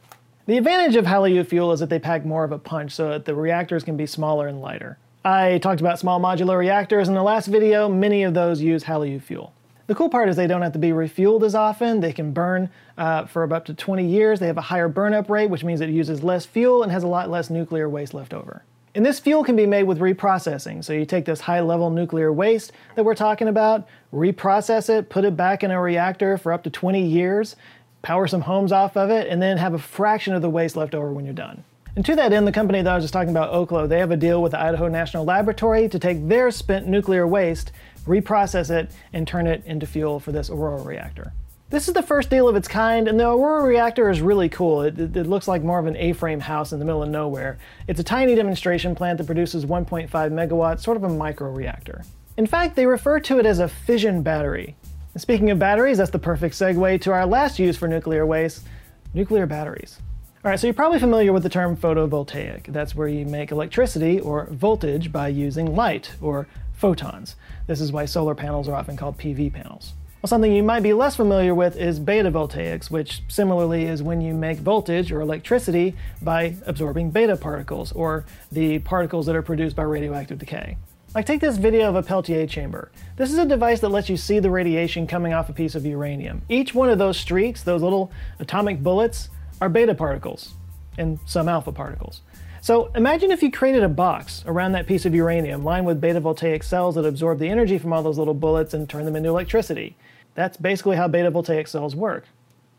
The 0.45 0.57
advantage 0.57 0.95
of 0.95 1.05
Haleu 1.05 1.45
fuel 1.47 1.71
is 1.71 1.79
that 1.79 1.89
they 1.89 1.99
pack 1.99 2.25
more 2.25 2.43
of 2.43 2.51
a 2.51 2.59
punch 2.59 2.91
so 2.91 3.09
that 3.09 3.25
the 3.25 3.33
reactors 3.33 3.83
can 3.83 3.95
be 3.95 4.05
smaller 4.05 4.47
and 4.47 4.61
lighter. 4.61 4.97
I 5.25 5.57
talked 5.57 5.81
about 5.81 5.97
small 5.97 6.19
modular 6.19 6.55
reactors 6.55 7.07
in 7.07 7.15
the 7.15 7.23
last 7.23 7.47
video. 7.47 7.89
Many 7.89 8.21
of 8.21 8.35
those 8.35 8.61
use 8.61 8.83
Haleu 8.83 9.19
fuel. 9.19 9.53
The 9.87 9.95
cool 9.95 10.07
part 10.07 10.29
is 10.29 10.35
they 10.35 10.45
don't 10.45 10.61
have 10.61 10.73
to 10.73 10.79
be 10.79 10.89
refueled 10.89 11.41
as 11.41 11.55
often. 11.55 11.99
They 11.99 12.13
can 12.13 12.31
burn 12.31 12.69
uh, 12.95 13.25
for 13.25 13.51
up 13.51 13.65
to 13.65 13.73
20 13.73 14.05
years. 14.05 14.39
They 14.39 14.45
have 14.45 14.59
a 14.59 14.61
higher 14.61 14.87
burnup 14.87 15.27
rate, 15.27 15.49
which 15.49 15.63
means 15.63 15.81
it 15.81 15.89
uses 15.89 16.23
less 16.23 16.45
fuel 16.45 16.83
and 16.83 16.91
has 16.91 17.01
a 17.01 17.07
lot 17.07 17.31
less 17.31 17.49
nuclear 17.49 17.89
waste 17.89 18.13
left 18.13 18.35
over. 18.35 18.63
And 18.93 19.03
this 19.03 19.19
fuel 19.19 19.43
can 19.43 19.55
be 19.55 19.65
made 19.65 19.83
with 19.83 19.97
reprocessing. 19.97 20.83
So 20.83 20.93
you 20.93 21.05
take 21.05 21.25
this 21.25 21.41
high 21.41 21.61
level 21.61 21.89
nuclear 21.89 22.31
waste 22.31 22.71
that 22.93 23.03
we're 23.03 23.15
talking 23.15 23.47
about, 23.47 23.87
reprocess 24.13 24.89
it, 24.89 25.09
put 25.09 25.25
it 25.25 25.35
back 25.35 25.63
in 25.63 25.71
a 25.71 25.81
reactor 25.81 26.37
for 26.37 26.53
up 26.53 26.63
to 26.65 26.69
20 26.69 27.03
years, 27.03 27.55
power 28.03 28.27
some 28.27 28.41
homes 28.41 28.71
off 28.71 28.95
of 28.95 29.09
it, 29.09 29.27
and 29.27 29.41
then 29.41 29.57
have 29.57 29.73
a 29.73 29.79
fraction 29.79 30.35
of 30.35 30.43
the 30.43 30.51
waste 30.51 30.75
left 30.75 30.93
over 30.93 31.11
when 31.11 31.25
you're 31.25 31.33
done. 31.33 31.63
And 31.95 32.05
to 32.05 32.15
that 32.15 32.33
end, 32.33 32.45
the 32.45 32.51
company 32.51 32.81
that 32.81 32.91
I 32.91 32.95
was 32.95 33.05
just 33.05 33.13
talking 33.13 33.29
about, 33.29 33.53
Oklo, 33.53 33.87
they 33.87 33.99
have 33.99 34.11
a 34.11 34.17
deal 34.17 34.41
with 34.41 34.51
the 34.51 34.59
Idaho 34.59 34.89
National 34.89 35.23
Laboratory 35.23 35.87
to 35.87 35.97
take 35.97 36.27
their 36.27 36.51
spent 36.51 36.87
nuclear 36.87 37.25
waste, 37.25 37.71
reprocess 38.05 38.69
it, 38.69 38.91
and 39.13 39.25
turn 39.25 39.47
it 39.47 39.63
into 39.65 39.85
fuel 39.85 40.19
for 40.19 40.33
this 40.33 40.49
Aurora 40.49 40.81
reactor. 40.81 41.31
This 41.69 41.87
is 41.87 41.93
the 41.93 42.03
first 42.03 42.29
deal 42.29 42.49
of 42.49 42.55
its 42.57 42.67
kind, 42.67 43.07
and 43.07 43.17
the 43.17 43.29
Aurora 43.29 43.63
reactor 43.63 44.09
is 44.09 44.21
really 44.21 44.49
cool. 44.49 44.81
It, 44.81 44.99
it, 44.99 45.15
it, 45.15 45.25
looks 45.25 45.47
like 45.47 45.63
more 45.63 45.79
of 45.79 45.87
an 45.87 45.95
A-frame 45.95 46.41
house 46.41 46.73
in 46.73 46.79
the 46.79 46.85
middle 46.85 47.01
of 47.01 47.09
nowhere. 47.09 47.57
It's 47.87 47.99
a 47.99 48.03
tiny 48.03 48.35
demonstration 48.35 48.93
plant 48.93 49.17
that 49.17 49.25
produces 49.25 49.65
1.5 49.65 50.09
megawatts, 50.09 50.81
sort 50.81 50.97
of 50.97 51.03
a 51.05 51.09
micro 51.09 51.49
reactor. 51.49 52.03
In 52.37 52.45
fact, 52.45 52.75
they 52.75 52.85
refer 52.85 53.21
to 53.21 53.39
it 53.39 53.45
as 53.45 53.59
a 53.59 53.69
fission 53.69 54.21
battery. 54.21 54.75
And 55.13 55.21
speaking 55.21 55.49
of 55.49 55.59
batteries, 55.59 55.97
that's 55.97 56.11
the 56.11 56.19
perfect 56.19 56.55
segue 56.55 57.01
to 57.01 57.13
our 57.13 57.25
last 57.25 57.57
use 57.57 57.77
for 57.77 57.87
nuclear 57.87 58.25
waste, 58.25 58.65
nuclear 59.13 59.45
batteries. 59.45 59.99
All 60.45 60.51
right, 60.51 60.59
so 60.59 60.67
you're 60.67 60.75
probably 60.75 60.99
familiar 60.99 61.33
with 61.33 61.41
the 61.41 61.49
term 61.49 61.75
photovoltaic. 61.75 62.67
That's 62.67 62.93
where 62.93 63.07
you 63.07 63.25
make 63.25 63.49
electricity 63.49 64.19
or 64.19 64.45
voltage 64.51 65.11
by 65.11 65.29
using 65.29 65.75
light 65.75 66.11
or 66.21 66.47
photons. 66.73 67.35
This 67.65 67.81
is 67.81 67.91
why 67.91 68.05
solar 68.05 68.35
panels 68.35 68.69
are 68.69 68.75
often 68.75 68.95
called 68.95 69.17
PV 69.17 69.51
panels. 69.51 69.93
Well, 70.21 70.27
something 70.27 70.51
you 70.51 70.61
might 70.61 70.83
be 70.83 70.93
less 70.93 71.15
familiar 71.15 71.55
with 71.55 71.75
is 71.77 71.99
beta 71.99 72.29
voltaics, 72.29 72.91
which 72.91 73.23
similarly 73.27 73.85
is 73.85 74.03
when 74.03 74.21
you 74.21 74.35
make 74.35 74.59
voltage 74.59 75.11
or 75.11 75.19
electricity 75.19 75.95
by 76.21 76.55
absorbing 76.67 77.09
beta 77.09 77.37
particles, 77.37 77.91
or 77.93 78.23
the 78.51 78.77
particles 78.77 79.25
that 79.25 79.35
are 79.35 79.41
produced 79.41 79.75
by 79.75 79.81
radioactive 79.81 80.37
decay. 80.37 80.77
Like 81.15 81.25
take 81.25 81.41
this 81.41 81.57
video 81.57 81.89
of 81.89 81.95
a 81.95 82.03
Peltier 82.03 82.45
chamber. 82.45 82.91
This 83.15 83.31
is 83.31 83.39
a 83.39 83.47
device 83.47 83.79
that 83.79 83.89
lets 83.89 84.09
you 84.09 84.17
see 84.17 84.37
the 84.37 84.51
radiation 84.51 85.07
coming 85.07 85.33
off 85.33 85.49
a 85.49 85.53
piece 85.53 85.73
of 85.73 85.87
uranium. 85.87 86.43
Each 86.49 86.75
one 86.75 86.91
of 86.91 86.99
those 86.99 87.17
streaks, 87.17 87.63
those 87.63 87.81
little 87.81 88.11
atomic 88.37 88.83
bullets, 88.83 89.29
are 89.61 89.69
beta 89.69 89.95
particles, 89.95 90.53
and 90.97 91.19
some 91.25 91.47
alpha 91.47 91.71
particles. 91.71 92.21
So 92.61 92.91
imagine 92.95 93.31
if 93.31 93.43
you 93.43 93.51
created 93.51 93.83
a 93.83 93.89
box 93.89 94.43
around 94.47 94.71
that 94.71 94.87
piece 94.87 95.05
of 95.05 95.13
uranium 95.13 95.63
lined 95.63 95.85
with 95.85 96.01
beta 96.01 96.19
voltaic 96.19 96.63
cells 96.63 96.95
that 96.95 97.05
absorb 97.05 97.37
the 97.37 97.47
energy 97.47 97.77
from 97.77 97.93
all 97.93 98.01
those 98.01 98.17
little 98.17 98.33
bullets 98.33 98.73
and 98.73 98.89
turn 98.89 99.05
them 99.05 99.15
into 99.15 99.29
electricity. 99.29 99.95
That's 100.33 100.57
basically 100.57 100.97
how 100.97 101.07
beta 101.07 101.29
voltaic 101.29 101.67
cells 101.67 101.95
work. 101.95 102.25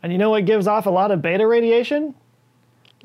And 0.03 0.11
you 0.11 0.17
know 0.17 0.29
what 0.29 0.45
gives 0.45 0.67
off 0.67 0.85
a 0.85 0.89
lot 0.89 1.11
of 1.11 1.21
beta 1.21 1.47
radiation? 1.47 2.13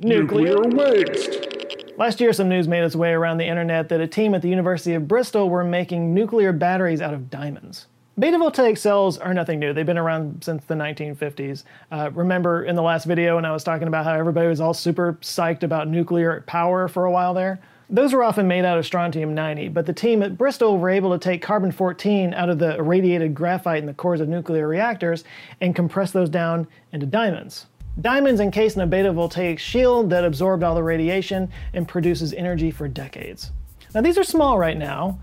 Nuclear, 0.01 0.57
Nuclear 0.57 0.77
waste. 0.77 1.53
Last 1.97 2.21
year, 2.21 2.33
some 2.33 2.49
news 2.49 2.67
made 2.67 2.83
its 2.83 2.97
way 2.97 3.13
around 3.13 3.39
the 3.39 3.47
internet 3.47 3.89
that 3.91 4.01
a 4.01 4.07
team 4.09 4.35
at 4.35 4.43
the 4.43 4.49
University 4.49 4.95
of 4.95 5.07
Bristol 5.07 5.49
were 5.49 5.63
making 5.63 6.13
nuclear 6.13 6.53
batteries 6.53 7.01
out 7.01 7.15
of 7.15 7.31
diamonds. 7.31 7.87
Beta 8.19 8.37
voltaic 8.37 8.77
cells 8.77 9.17
are 9.17 9.33
nothing 9.33 9.59
new. 9.59 9.73
They've 9.73 9.87
been 9.87 9.97
around 9.97 10.45
since 10.45 10.67
the 10.67 10.75
1950s. 10.75 11.65
Uh, 11.91 12.11
remember 12.13 12.65
in 12.65 12.77
the 12.77 12.83
last 12.83 13.07
video 13.07 13.37
when 13.37 13.47
I 13.47 13.53
was 13.53 13.65
talking 13.65 13.89
about 13.89 14.05
how 14.05 14.13
everybody 14.13 14.49
was 14.49 14.61
all 14.61 14.75
super 14.75 15.15
psyched 15.23 15.63
about 15.63 15.89
nuclear 15.89 16.45
power 16.47 16.89
for 16.89 17.07
a 17.07 17.11
while 17.11 17.33
there? 17.33 17.59
Those 17.89 18.13
were 18.13 18.23
often 18.23 18.47
made 18.47 18.67
out 18.67 18.77
of 18.77 18.85
strontium 18.85 19.35
90, 19.35 19.69
but 19.69 19.87
the 19.87 19.95
team 19.95 20.23
at 20.23 20.37
Bristol 20.37 20.77
were 20.77 20.91
able 20.91 21.11
to 21.13 21.19
take 21.19 21.41
carbon 21.41 21.73
14 21.73 22.35
out 22.35 22.51
of 22.51 22.59
the 22.59 22.77
irradiated 22.77 23.35
graphite 23.35 23.81
in 23.81 23.87
the 23.87 23.95
cores 23.95 24.21
of 24.21 24.29
nuclear 24.29 24.69
reactors 24.69 25.25
and 25.63 25.75
compress 25.75 26.11
those 26.11 26.29
down 26.29 26.67
into 26.93 27.07
diamonds. 27.07 27.67
Diamonds 28.03 28.43
encased 28.43 28.77
in 28.77 28.83
a 28.83 28.87
beta 28.87 29.11
voltaic 29.11 29.59
shield 29.59 30.11
that 30.11 30.25
absorbed 30.25 30.63
all 30.63 30.75
the 30.75 30.83
radiation 30.83 31.51
and 31.73 31.89
produces 31.89 32.35
energy 32.35 32.71
for 32.71 32.89
decades. 32.89 33.53
Now, 33.95 34.03
these 34.03 34.19
are 34.19 34.25
small 34.25 34.59
right 34.59 34.77
now, 34.77 35.19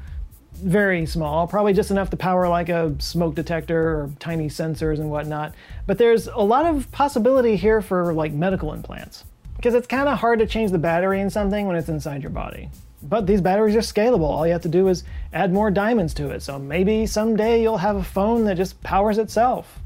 very 0.59 1.05
small, 1.05 1.47
probably 1.47 1.73
just 1.73 1.91
enough 1.91 2.09
to 2.09 2.17
power 2.17 2.47
like 2.47 2.69
a 2.69 2.95
smoke 2.99 3.35
detector 3.35 3.81
or 3.81 4.11
tiny 4.19 4.47
sensors 4.47 4.99
and 4.99 5.09
whatnot. 5.09 5.55
But 5.87 5.97
there's 5.97 6.27
a 6.27 6.39
lot 6.39 6.65
of 6.65 6.91
possibility 6.91 7.55
here 7.55 7.81
for 7.81 8.13
like 8.13 8.33
medical 8.33 8.73
implants 8.73 9.25
because 9.55 9.73
it's 9.73 9.87
kind 9.87 10.07
of 10.07 10.17
hard 10.19 10.39
to 10.39 10.45
change 10.45 10.71
the 10.71 10.77
battery 10.77 11.21
in 11.21 11.29
something 11.29 11.67
when 11.67 11.75
it's 11.75 11.89
inside 11.89 12.21
your 12.21 12.31
body. 12.31 12.69
But 13.01 13.27
these 13.27 13.41
batteries 13.41 13.75
are 13.75 13.79
scalable. 13.79 14.29
All 14.29 14.45
you 14.45 14.53
have 14.53 14.61
to 14.63 14.69
do 14.69 14.87
is 14.89 15.03
add 15.33 15.53
more 15.53 15.71
diamonds 15.71 16.13
to 16.15 16.31
it. 16.31 16.41
So 16.41 16.59
maybe 16.59 17.05
someday 17.05 17.61
you'll 17.61 17.77
have 17.77 17.95
a 17.95 18.03
phone 18.03 18.45
that 18.45 18.57
just 18.57 18.81
powers 18.83 19.17
itself 19.17 19.79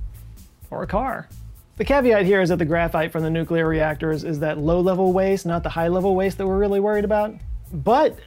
or 0.71 0.83
a 0.83 0.87
car. 0.87 1.27
The 1.77 1.85
caveat 1.85 2.25
here 2.25 2.41
is 2.41 2.49
that 2.49 2.59
the 2.59 2.65
graphite 2.65 3.11
from 3.11 3.23
the 3.23 3.29
nuclear 3.29 3.67
reactors 3.67 4.23
is 4.23 4.39
that 4.39 4.59
low 4.59 4.79
level 4.79 5.11
waste, 5.11 5.45
not 5.45 5.63
the 5.63 5.69
high 5.69 5.87
level 5.87 6.15
waste 6.15 6.37
that 6.37 6.47
we're 6.47 6.57
really 6.57 6.79
worried 6.79 7.05
about. 7.05 7.33
But 7.71 8.19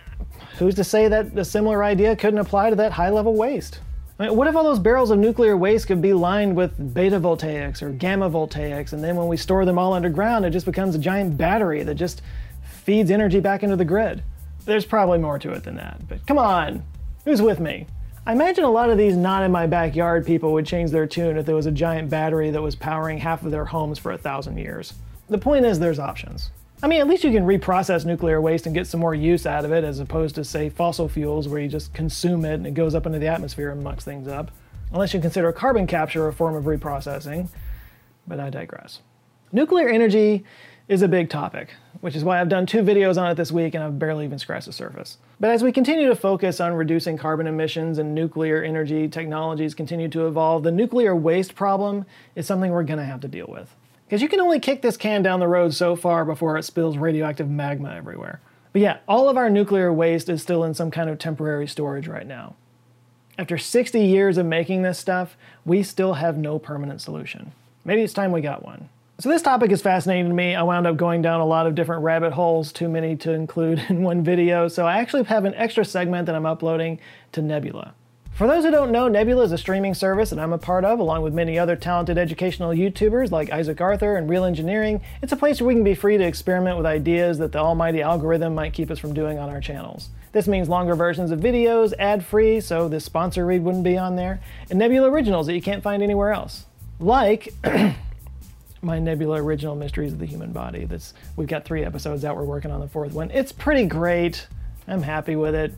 who's 0.58 0.74
to 0.76 0.84
say 0.84 1.08
that 1.08 1.36
a 1.38 1.44
similar 1.44 1.84
idea 1.84 2.16
couldn't 2.16 2.38
apply 2.38 2.70
to 2.70 2.76
that 2.76 2.92
high 2.92 3.10
level 3.10 3.34
waste? 3.34 3.80
I 4.18 4.28
mean, 4.28 4.36
what 4.36 4.48
if 4.48 4.56
all 4.56 4.64
those 4.64 4.78
barrels 4.78 5.10
of 5.10 5.18
nuclear 5.18 5.56
waste 5.56 5.86
could 5.86 6.00
be 6.00 6.14
lined 6.14 6.56
with 6.56 6.94
beta 6.94 7.20
voltaics 7.20 7.82
or 7.82 7.90
gamma 7.90 8.30
voltaics, 8.30 8.92
and 8.92 9.04
then 9.04 9.16
when 9.16 9.28
we 9.28 9.36
store 9.36 9.66
them 9.66 9.78
all 9.78 9.92
underground, 9.92 10.46
it 10.46 10.50
just 10.50 10.64
becomes 10.64 10.94
a 10.94 10.98
giant 10.98 11.36
battery 11.36 11.82
that 11.82 11.96
just 11.96 12.22
feeds 12.62 13.10
energy 13.10 13.40
back 13.40 13.62
into 13.62 13.76
the 13.76 13.84
grid? 13.84 14.22
There's 14.64 14.86
probably 14.86 15.18
more 15.18 15.38
to 15.38 15.52
it 15.52 15.64
than 15.64 15.76
that, 15.76 16.08
but 16.08 16.26
come 16.26 16.38
on, 16.38 16.82
who's 17.24 17.42
with 17.42 17.60
me? 17.60 17.86
I 18.28 18.32
imagine 18.32 18.64
a 18.64 18.70
lot 18.70 18.90
of 18.90 18.98
these 18.98 19.16
not 19.16 19.44
in 19.44 19.52
my 19.52 19.66
backyard 19.66 20.26
people 20.26 20.52
would 20.54 20.66
change 20.66 20.90
their 20.90 21.06
tune 21.06 21.36
if 21.36 21.46
there 21.46 21.54
was 21.54 21.66
a 21.66 21.70
giant 21.70 22.10
battery 22.10 22.50
that 22.50 22.62
was 22.62 22.74
powering 22.74 23.18
half 23.18 23.44
of 23.44 23.52
their 23.52 23.66
homes 23.66 23.98
for 23.98 24.12
a 24.12 24.18
thousand 24.18 24.56
years. 24.56 24.94
The 25.28 25.38
point 25.38 25.64
is, 25.64 25.78
there's 25.78 25.98
options. 25.98 26.50
I 26.82 26.88
mean, 26.88 27.00
at 27.00 27.08
least 27.08 27.24
you 27.24 27.32
can 27.32 27.46
reprocess 27.46 28.04
nuclear 28.04 28.38
waste 28.40 28.66
and 28.66 28.74
get 28.74 28.86
some 28.86 29.00
more 29.00 29.14
use 29.14 29.46
out 29.46 29.64
of 29.64 29.72
it 29.72 29.82
as 29.82 29.98
opposed 29.98 30.34
to, 30.34 30.44
say, 30.44 30.68
fossil 30.68 31.08
fuels 31.08 31.48
where 31.48 31.60
you 31.60 31.68
just 31.68 31.94
consume 31.94 32.44
it 32.44 32.54
and 32.54 32.66
it 32.66 32.74
goes 32.74 32.94
up 32.94 33.06
into 33.06 33.18
the 33.18 33.28
atmosphere 33.28 33.70
and 33.70 33.82
mucks 33.82 34.04
things 34.04 34.28
up. 34.28 34.50
Unless 34.92 35.14
you 35.14 35.20
consider 35.20 35.50
carbon 35.52 35.86
capture 35.86 36.28
a 36.28 36.32
form 36.34 36.54
of 36.54 36.64
reprocessing. 36.64 37.48
But 38.26 38.40
I 38.40 38.50
digress. 38.50 39.00
Nuclear 39.52 39.88
energy 39.88 40.44
is 40.86 41.00
a 41.00 41.08
big 41.08 41.30
topic, 41.30 41.70
which 42.00 42.14
is 42.14 42.22
why 42.22 42.40
I've 42.40 42.48
done 42.48 42.66
two 42.66 42.82
videos 42.82 43.20
on 43.20 43.30
it 43.30 43.36
this 43.36 43.50
week 43.50 43.74
and 43.74 43.82
I've 43.82 43.98
barely 43.98 44.26
even 44.26 44.38
scratched 44.38 44.66
the 44.66 44.72
surface. 44.72 45.16
But 45.40 45.50
as 45.50 45.62
we 45.62 45.72
continue 45.72 46.08
to 46.08 46.14
focus 46.14 46.60
on 46.60 46.74
reducing 46.74 47.16
carbon 47.16 47.46
emissions 47.46 47.98
and 47.98 48.14
nuclear 48.14 48.62
energy 48.62 49.08
technologies 49.08 49.74
continue 49.74 50.08
to 50.10 50.26
evolve, 50.26 50.62
the 50.62 50.70
nuclear 50.70 51.16
waste 51.16 51.54
problem 51.54 52.04
is 52.34 52.46
something 52.46 52.70
we're 52.70 52.84
going 52.84 52.98
to 52.98 53.04
have 53.04 53.20
to 53.20 53.28
deal 53.28 53.46
with. 53.48 53.74
Because 54.06 54.22
you 54.22 54.28
can 54.28 54.40
only 54.40 54.60
kick 54.60 54.82
this 54.82 54.96
can 54.96 55.22
down 55.22 55.40
the 55.40 55.48
road 55.48 55.74
so 55.74 55.96
far 55.96 56.24
before 56.24 56.56
it 56.56 56.62
spills 56.62 56.96
radioactive 56.96 57.50
magma 57.50 57.92
everywhere. 57.94 58.40
But 58.72 58.82
yeah, 58.82 58.98
all 59.08 59.28
of 59.28 59.36
our 59.36 59.50
nuclear 59.50 59.92
waste 59.92 60.28
is 60.28 60.42
still 60.42 60.62
in 60.62 60.74
some 60.74 60.90
kind 60.90 61.10
of 61.10 61.18
temporary 61.18 61.66
storage 61.66 62.06
right 62.06 62.26
now. 62.26 62.54
After 63.38 63.58
60 63.58 64.00
years 64.00 64.38
of 64.38 64.46
making 64.46 64.82
this 64.82 64.98
stuff, 64.98 65.36
we 65.64 65.82
still 65.82 66.14
have 66.14 66.38
no 66.38 66.58
permanent 66.58 67.00
solution. 67.00 67.52
Maybe 67.84 68.02
it's 68.02 68.12
time 68.12 68.32
we 68.32 68.40
got 68.42 68.64
one. 68.64 68.88
So 69.18 69.28
this 69.28 69.42
topic 69.42 69.72
is 69.72 69.82
fascinating 69.82 70.28
to 70.28 70.34
me. 70.34 70.54
I 70.54 70.62
wound 70.62 70.86
up 70.86 70.96
going 70.96 71.22
down 71.22 71.40
a 71.40 71.46
lot 71.46 71.66
of 71.66 71.74
different 71.74 72.02
rabbit 72.02 72.32
holes, 72.32 72.70
too 72.70 72.88
many 72.88 73.16
to 73.16 73.32
include 73.32 73.78
in 73.88 74.02
one 74.02 74.22
video. 74.22 74.68
So 74.68 74.86
I 74.86 74.98
actually 74.98 75.24
have 75.24 75.44
an 75.44 75.54
extra 75.54 75.84
segment 75.84 76.26
that 76.26 76.34
I'm 76.34 76.46
uploading 76.46 77.00
to 77.32 77.42
Nebula. 77.42 77.94
For 78.36 78.46
those 78.46 78.64
who 78.64 78.70
don't 78.70 78.92
know, 78.92 79.08
Nebula 79.08 79.44
is 79.44 79.52
a 79.52 79.56
streaming 79.56 79.94
service 79.94 80.28
that 80.28 80.38
I'm 80.38 80.52
a 80.52 80.58
part 80.58 80.84
of, 80.84 80.98
along 80.98 81.22
with 81.22 81.32
many 81.32 81.58
other 81.58 81.74
talented 81.74 82.18
educational 82.18 82.68
YouTubers 82.72 83.30
like 83.30 83.50
Isaac 83.50 83.80
Arthur 83.80 84.18
and 84.18 84.28
Real 84.28 84.44
Engineering. 84.44 85.00
It's 85.22 85.32
a 85.32 85.38
place 85.38 85.58
where 85.58 85.68
we 85.68 85.72
can 85.72 85.82
be 85.82 85.94
free 85.94 86.18
to 86.18 86.24
experiment 86.24 86.76
with 86.76 86.84
ideas 86.84 87.38
that 87.38 87.52
the 87.52 87.60
almighty 87.60 88.02
algorithm 88.02 88.54
might 88.54 88.74
keep 88.74 88.90
us 88.90 88.98
from 88.98 89.14
doing 89.14 89.38
on 89.38 89.48
our 89.48 89.62
channels. 89.62 90.10
This 90.32 90.46
means 90.46 90.68
longer 90.68 90.94
versions 90.94 91.30
of 91.30 91.40
videos, 91.40 91.94
ad-free, 91.98 92.60
so 92.60 92.90
this 92.90 93.06
sponsor 93.06 93.46
read 93.46 93.64
wouldn't 93.64 93.84
be 93.84 93.96
on 93.96 94.16
there, 94.16 94.42
and 94.68 94.78
Nebula 94.78 95.08
originals 95.08 95.46
that 95.46 95.54
you 95.54 95.62
can't 95.62 95.82
find 95.82 96.02
anywhere 96.02 96.32
else. 96.32 96.66
Like 97.00 97.54
my 98.82 98.98
Nebula 98.98 99.42
original 99.42 99.76
Mysteries 99.76 100.12
of 100.12 100.18
the 100.18 100.26
Human 100.26 100.52
Body. 100.52 100.84
That's 100.84 101.14
we've 101.36 101.48
got 101.48 101.64
three 101.64 101.86
episodes 101.86 102.22
out. 102.22 102.36
We're 102.36 102.44
working 102.44 102.70
on 102.70 102.80
the 102.80 102.88
fourth 102.88 103.14
one. 103.14 103.30
It's 103.30 103.52
pretty 103.52 103.86
great. 103.86 104.46
I'm 104.86 105.02
happy 105.02 105.36
with 105.36 105.54
it. 105.54 105.72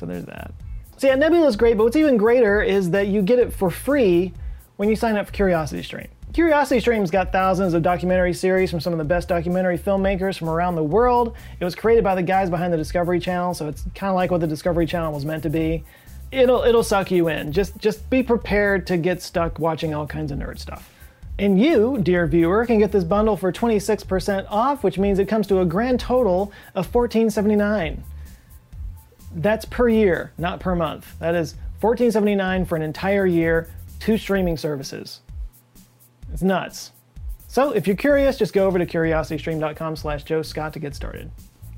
So 0.00 0.06
there's 0.06 0.24
that. 0.24 0.52
So 0.96 1.08
yeah, 1.08 1.14
Nebula 1.14 1.46
is 1.46 1.56
great, 1.56 1.76
but 1.76 1.84
what's 1.84 1.96
even 1.96 2.16
greater 2.16 2.62
is 2.62 2.90
that 2.90 3.08
you 3.08 3.20
get 3.20 3.38
it 3.38 3.52
for 3.52 3.70
free 3.70 4.32
when 4.76 4.88
you 4.88 4.96
sign 4.96 5.18
up 5.18 5.26
for 5.26 5.32
Curiosity 5.32 5.82
Stream. 5.82 6.08
Curiosity 6.32 6.80
Stream's 6.80 7.10
got 7.10 7.32
thousands 7.32 7.74
of 7.74 7.82
documentary 7.82 8.32
series 8.32 8.70
from 8.70 8.80
some 8.80 8.94
of 8.94 8.98
the 8.98 9.04
best 9.04 9.28
documentary 9.28 9.76
filmmakers 9.76 10.38
from 10.38 10.48
around 10.48 10.76
the 10.76 10.82
world. 10.82 11.36
It 11.58 11.64
was 11.64 11.74
created 11.74 12.02
by 12.02 12.14
the 12.14 12.22
guys 12.22 12.48
behind 12.48 12.72
the 12.72 12.78
Discovery 12.78 13.20
Channel, 13.20 13.52
so 13.52 13.68
it's 13.68 13.82
kind 13.94 14.08
of 14.08 14.14
like 14.14 14.30
what 14.30 14.40
the 14.40 14.46
Discovery 14.46 14.86
Channel 14.86 15.12
was 15.12 15.26
meant 15.26 15.42
to 15.42 15.50
be. 15.50 15.84
It'll 16.32 16.62
it'll 16.62 16.82
suck 16.82 17.10
you 17.10 17.28
in. 17.28 17.52
Just 17.52 17.76
just 17.76 18.08
be 18.08 18.22
prepared 18.22 18.86
to 18.86 18.96
get 18.96 19.20
stuck 19.20 19.58
watching 19.58 19.94
all 19.94 20.06
kinds 20.06 20.32
of 20.32 20.38
nerd 20.38 20.58
stuff. 20.58 20.90
And 21.38 21.60
you, 21.60 21.98
dear 22.02 22.26
viewer, 22.26 22.64
can 22.64 22.78
get 22.78 22.90
this 22.90 23.04
bundle 23.04 23.36
for 23.36 23.52
26% 23.52 24.46
off, 24.48 24.82
which 24.82 24.98
means 24.98 25.18
it 25.18 25.28
comes 25.28 25.46
to 25.48 25.60
a 25.60 25.66
grand 25.66 26.00
total 26.00 26.52
of 26.74 26.90
$14.79. 26.90 27.98
That's 29.34 29.64
per 29.64 29.88
year, 29.88 30.32
not 30.38 30.60
per 30.60 30.74
month. 30.74 31.18
That 31.18 31.34
is 31.34 31.54
$14.79 31.80 32.66
for 32.66 32.76
an 32.76 32.82
entire 32.82 33.26
year, 33.26 33.70
two 33.98 34.18
streaming 34.18 34.56
services. 34.56 35.20
It's 36.32 36.42
nuts. 36.42 36.92
So 37.48 37.72
if 37.72 37.86
you're 37.86 37.96
curious, 37.96 38.36
just 38.38 38.52
go 38.52 38.66
over 38.66 38.78
to 38.78 38.86
curiositystream.com 38.86 39.96
slash 39.96 40.24
Joe 40.24 40.42
Scott 40.42 40.72
to 40.74 40.78
get 40.78 40.94
started. 40.94 41.30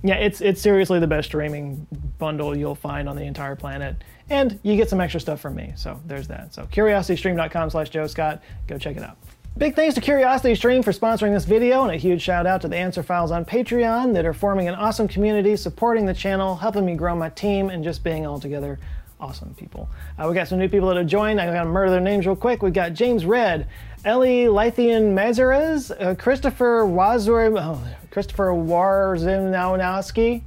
Yeah, 0.04 0.16
it's 0.16 0.40
it's 0.40 0.60
seriously 0.60 0.98
the 0.98 1.06
best 1.06 1.28
streaming 1.28 1.86
bundle 2.18 2.56
you'll 2.56 2.74
find 2.74 3.08
on 3.08 3.16
the 3.16 3.22
entire 3.22 3.54
planet. 3.54 3.96
And 4.28 4.58
you 4.62 4.76
get 4.76 4.88
some 4.88 5.00
extra 5.00 5.20
stuff 5.20 5.40
from 5.40 5.54
me. 5.54 5.72
So 5.76 6.00
there's 6.06 6.28
that. 6.28 6.52
So 6.52 6.64
curiositystream.com 6.64 7.70
slash 7.70 7.90
Joe 7.90 8.06
Scott. 8.06 8.42
Go 8.66 8.78
check 8.78 8.96
it 8.96 9.02
out. 9.02 9.16
Big 9.58 9.76
thanks 9.76 9.94
to 9.94 10.00
Curiosity 10.00 10.54
Stream 10.54 10.82
for 10.82 10.92
sponsoring 10.92 11.34
this 11.34 11.44
video, 11.44 11.82
and 11.82 11.92
a 11.92 11.96
huge 11.96 12.22
shout 12.22 12.46
out 12.46 12.62
to 12.62 12.68
the 12.68 12.76
Answer 12.76 13.02
Files 13.02 13.30
on 13.30 13.44
Patreon 13.44 14.14
that 14.14 14.24
are 14.24 14.32
forming 14.32 14.66
an 14.66 14.74
awesome 14.74 15.06
community, 15.06 15.56
supporting 15.56 16.06
the 16.06 16.14
channel, 16.14 16.56
helping 16.56 16.86
me 16.86 16.94
grow 16.94 17.14
my 17.14 17.28
team, 17.28 17.68
and 17.68 17.84
just 17.84 18.02
being 18.02 18.26
all 18.26 18.40
together 18.40 18.80
awesome 19.20 19.54
people. 19.54 19.90
Uh, 20.18 20.26
we 20.26 20.34
got 20.34 20.48
some 20.48 20.58
new 20.58 20.70
people 20.70 20.88
that 20.88 20.96
have 20.96 21.06
joined. 21.06 21.38
I'm 21.38 21.52
going 21.52 21.58
to 21.58 21.66
murder 21.66 21.90
their 21.90 22.00
names 22.00 22.26
real 22.26 22.34
quick. 22.34 22.62
We've 22.62 22.72
got 22.72 22.94
James 22.94 23.26
Red, 23.26 23.68
Ellie 24.06 24.46
Lithian 24.46 25.14
Mazarez, 25.14 25.90
uh, 25.90 26.14
Christopher 26.18 26.84
Wazur, 26.84 27.54
oh, 27.60 27.80
Christopher 28.10 28.52
Warzinowski. 28.52 30.42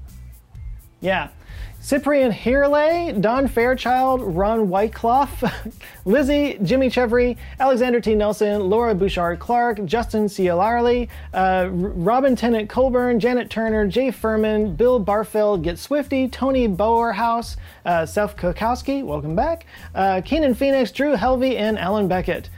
Yeah. 0.99 1.29
Cyprian 1.85 2.31
Hirley, 2.31 3.21
Don 3.21 3.47
Fairchild, 3.47 4.19
Ron 4.19 4.69
Whiteclough, 4.69 5.29
Lizzie, 6.05 6.57
Jimmy 6.63 6.89
Chevry, 6.89 7.37
Alexander 7.59 8.01
T. 8.01 8.15
Nelson, 8.15 8.71
Laura 8.71 8.95
Bouchard 8.95 9.37
Clark, 9.37 9.85
Justin 9.85 10.25
Cialarli, 10.25 11.07
uh, 11.35 11.69
Robin 11.69 12.35
Tennant 12.35 12.67
Colburn, 12.69 13.19
Janet 13.19 13.51
Turner, 13.51 13.85
Jay 13.85 14.09
Furman, 14.09 14.75
Bill 14.75 14.97
Barfield, 14.97 15.61
Get 15.61 15.77
Swifty, 15.77 16.27
Tony 16.27 16.65
Bowerhouse, 16.65 17.55
uh, 17.85 18.03
Seth 18.03 18.35
Kokowski, 18.35 19.05
welcome 19.05 19.35
back, 19.35 19.67
uh, 19.93 20.21
Keenan 20.25 20.55
Phoenix, 20.55 20.89
Drew 20.89 21.15
Helvey, 21.15 21.55
and 21.55 21.77
Alan 21.77 22.07
Beckett. 22.07 22.49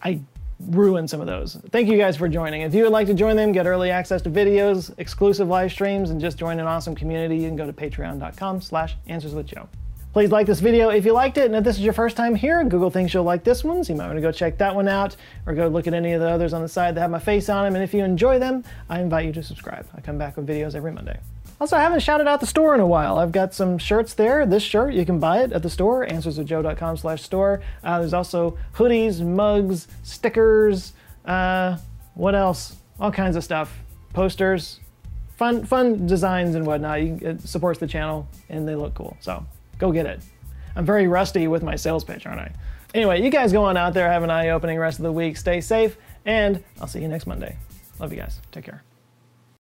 I 0.00 0.20
ruin 0.68 1.06
some 1.08 1.20
of 1.20 1.26
those. 1.26 1.56
Thank 1.70 1.88
you 1.88 1.96
guys 1.98 2.16
for 2.16 2.28
joining. 2.28 2.62
If 2.62 2.74
you 2.74 2.82
would 2.84 2.92
like 2.92 3.06
to 3.08 3.14
join 3.14 3.36
them, 3.36 3.52
get 3.52 3.66
early 3.66 3.90
access 3.90 4.22
to 4.22 4.30
videos, 4.30 4.92
exclusive 4.98 5.48
live 5.48 5.70
streams, 5.72 6.10
and 6.10 6.20
just 6.20 6.38
join 6.38 6.60
an 6.60 6.66
awesome 6.66 6.94
community, 6.94 7.36
you 7.36 7.48
can 7.48 7.56
go 7.56 7.66
to 7.66 7.72
patreon.com 7.72 8.60
slash 8.60 8.96
answers 9.06 9.34
with 9.34 9.46
Joe. 9.46 9.68
Please 10.12 10.30
like 10.30 10.46
this 10.46 10.60
video 10.60 10.90
if 10.90 11.06
you 11.06 11.12
liked 11.12 11.38
it, 11.38 11.46
and 11.46 11.56
if 11.56 11.64
this 11.64 11.76
is 11.76 11.82
your 11.82 11.94
first 11.94 12.16
time 12.18 12.34
here, 12.34 12.62
Google 12.64 12.90
thinks 12.90 13.14
you'll 13.14 13.24
like 13.24 13.44
this 13.44 13.64
one, 13.64 13.82
so 13.82 13.92
you 13.92 13.98
might 13.98 14.06
want 14.06 14.18
to 14.18 14.22
go 14.22 14.30
check 14.30 14.58
that 14.58 14.74
one 14.74 14.86
out, 14.86 15.16
or 15.46 15.54
go 15.54 15.68
look 15.68 15.86
at 15.86 15.94
any 15.94 16.12
of 16.12 16.20
the 16.20 16.28
others 16.28 16.52
on 16.52 16.60
the 16.60 16.68
side 16.68 16.94
that 16.94 17.00
have 17.00 17.10
my 17.10 17.18
face 17.18 17.48
on 17.48 17.64
them, 17.64 17.74
and 17.74 17.82
if 17.82 17.94
you 17.94 18.04
enjoy 18.04 18.38
them, 18.38 18.62
I 18.90 19.00
invite 19.00 19.24
you 19.24 19.32
to 19.32 19.42
subscribe. 19.42 19.86
I 19.94 20.02
come 20.02 20.18
back 20.18 20.36
with 20.36 20.46
videos 20.46 20.74
every 20.74 20.92
Monday. 20.92 21.18
Also, 21.62 21.76
I 21.76 21.80
haven't 21.82 22.00
shouted 22.00 22.26
out 22.26 22.40
the 22.40 22.46
store 22.46 22.74
in 22.74 22.80
a 22.80 22.86
while. 22.88 23.20
I've 23.20 23.30
got 23.30 23.54
some 23.54 23.78
shirts 23.78 24.14
there. 24.14 24.44
This 24.44 24.64
shirt, 24.64 24.94
you 24.94 25.06
can 25.06 25.20
buy 25.20 25.42
it 25.42 25.52
at 25.52 25.62
the 25.62 25.70
store, 25.70 26.04
answerswithjoe.com 26.04 26.96
slash 26.96 27.22
store. 27.22 27.62
Uh, 27.84 28.00
there's 28.00 28.14
also 28.14 28.58
hoodies, 28.74 29.24
mugs, 29.24 29.86
stickers, 30.02 30.92
uh, 31.24 31.76
what 32.14 32.34
else? 32.34 32.78
All 32.98 33.12
kinds 33.12 33.36
of 33.36 33.44
stuff. 33.44 33.78
Posters, 34.12 34.80
fun 35.36 35.64
fun 35.64 36.04
designs 36.04 36.56
and 36.56 36.66
whatnot. 36.66 36.98
It 36.98 37.40
supports 37.42 37.78
the 37.78 37.86
channel, 37.86 38.26
and 38.48 38.66
they 38.66 38.74
look 38.74 38.94
cool. 38.94 39.16
So 39.20 39.46
go 39.78 39.92
get 39.92 40.06
it. 40.06 40.18
I'm 40.74 40.84
very 40.84 41.06
rusty 41.06 41.46
with 41.46 41.62
my 41.62 41.76
sales 41.76 42.02
pitch, 42.02 42.26
aren't 42.26 42.40
I? 42.40 42.50
Anyway, 42.92 43.22
you 43.22 43.30
guys 43.30 43.52
go 43.52 43.62
on 43.62 43.76
out 43.76 43.94
there, 43.94 44.10
have 44.10 44.24
an 44.24 44.30
eye-opening 44.30 44.80
rest 44.80 44.98
of 44.98 45.04
the 45.04 45.12
week. 45.12 45.36
Stay 45.36 45.60
safe, 45.60 45.96
and 46.26 46.60
I'll 46.80 46.88
see 46.88 47.00
you 47.00 47.06
next 47.06 47.28
Monday. 47.28 47.56
Love 48.00 48.12
you 48.12 48.18
guys. 48.18 48.40
Take 48.50 48.64
care. 48.64 48.82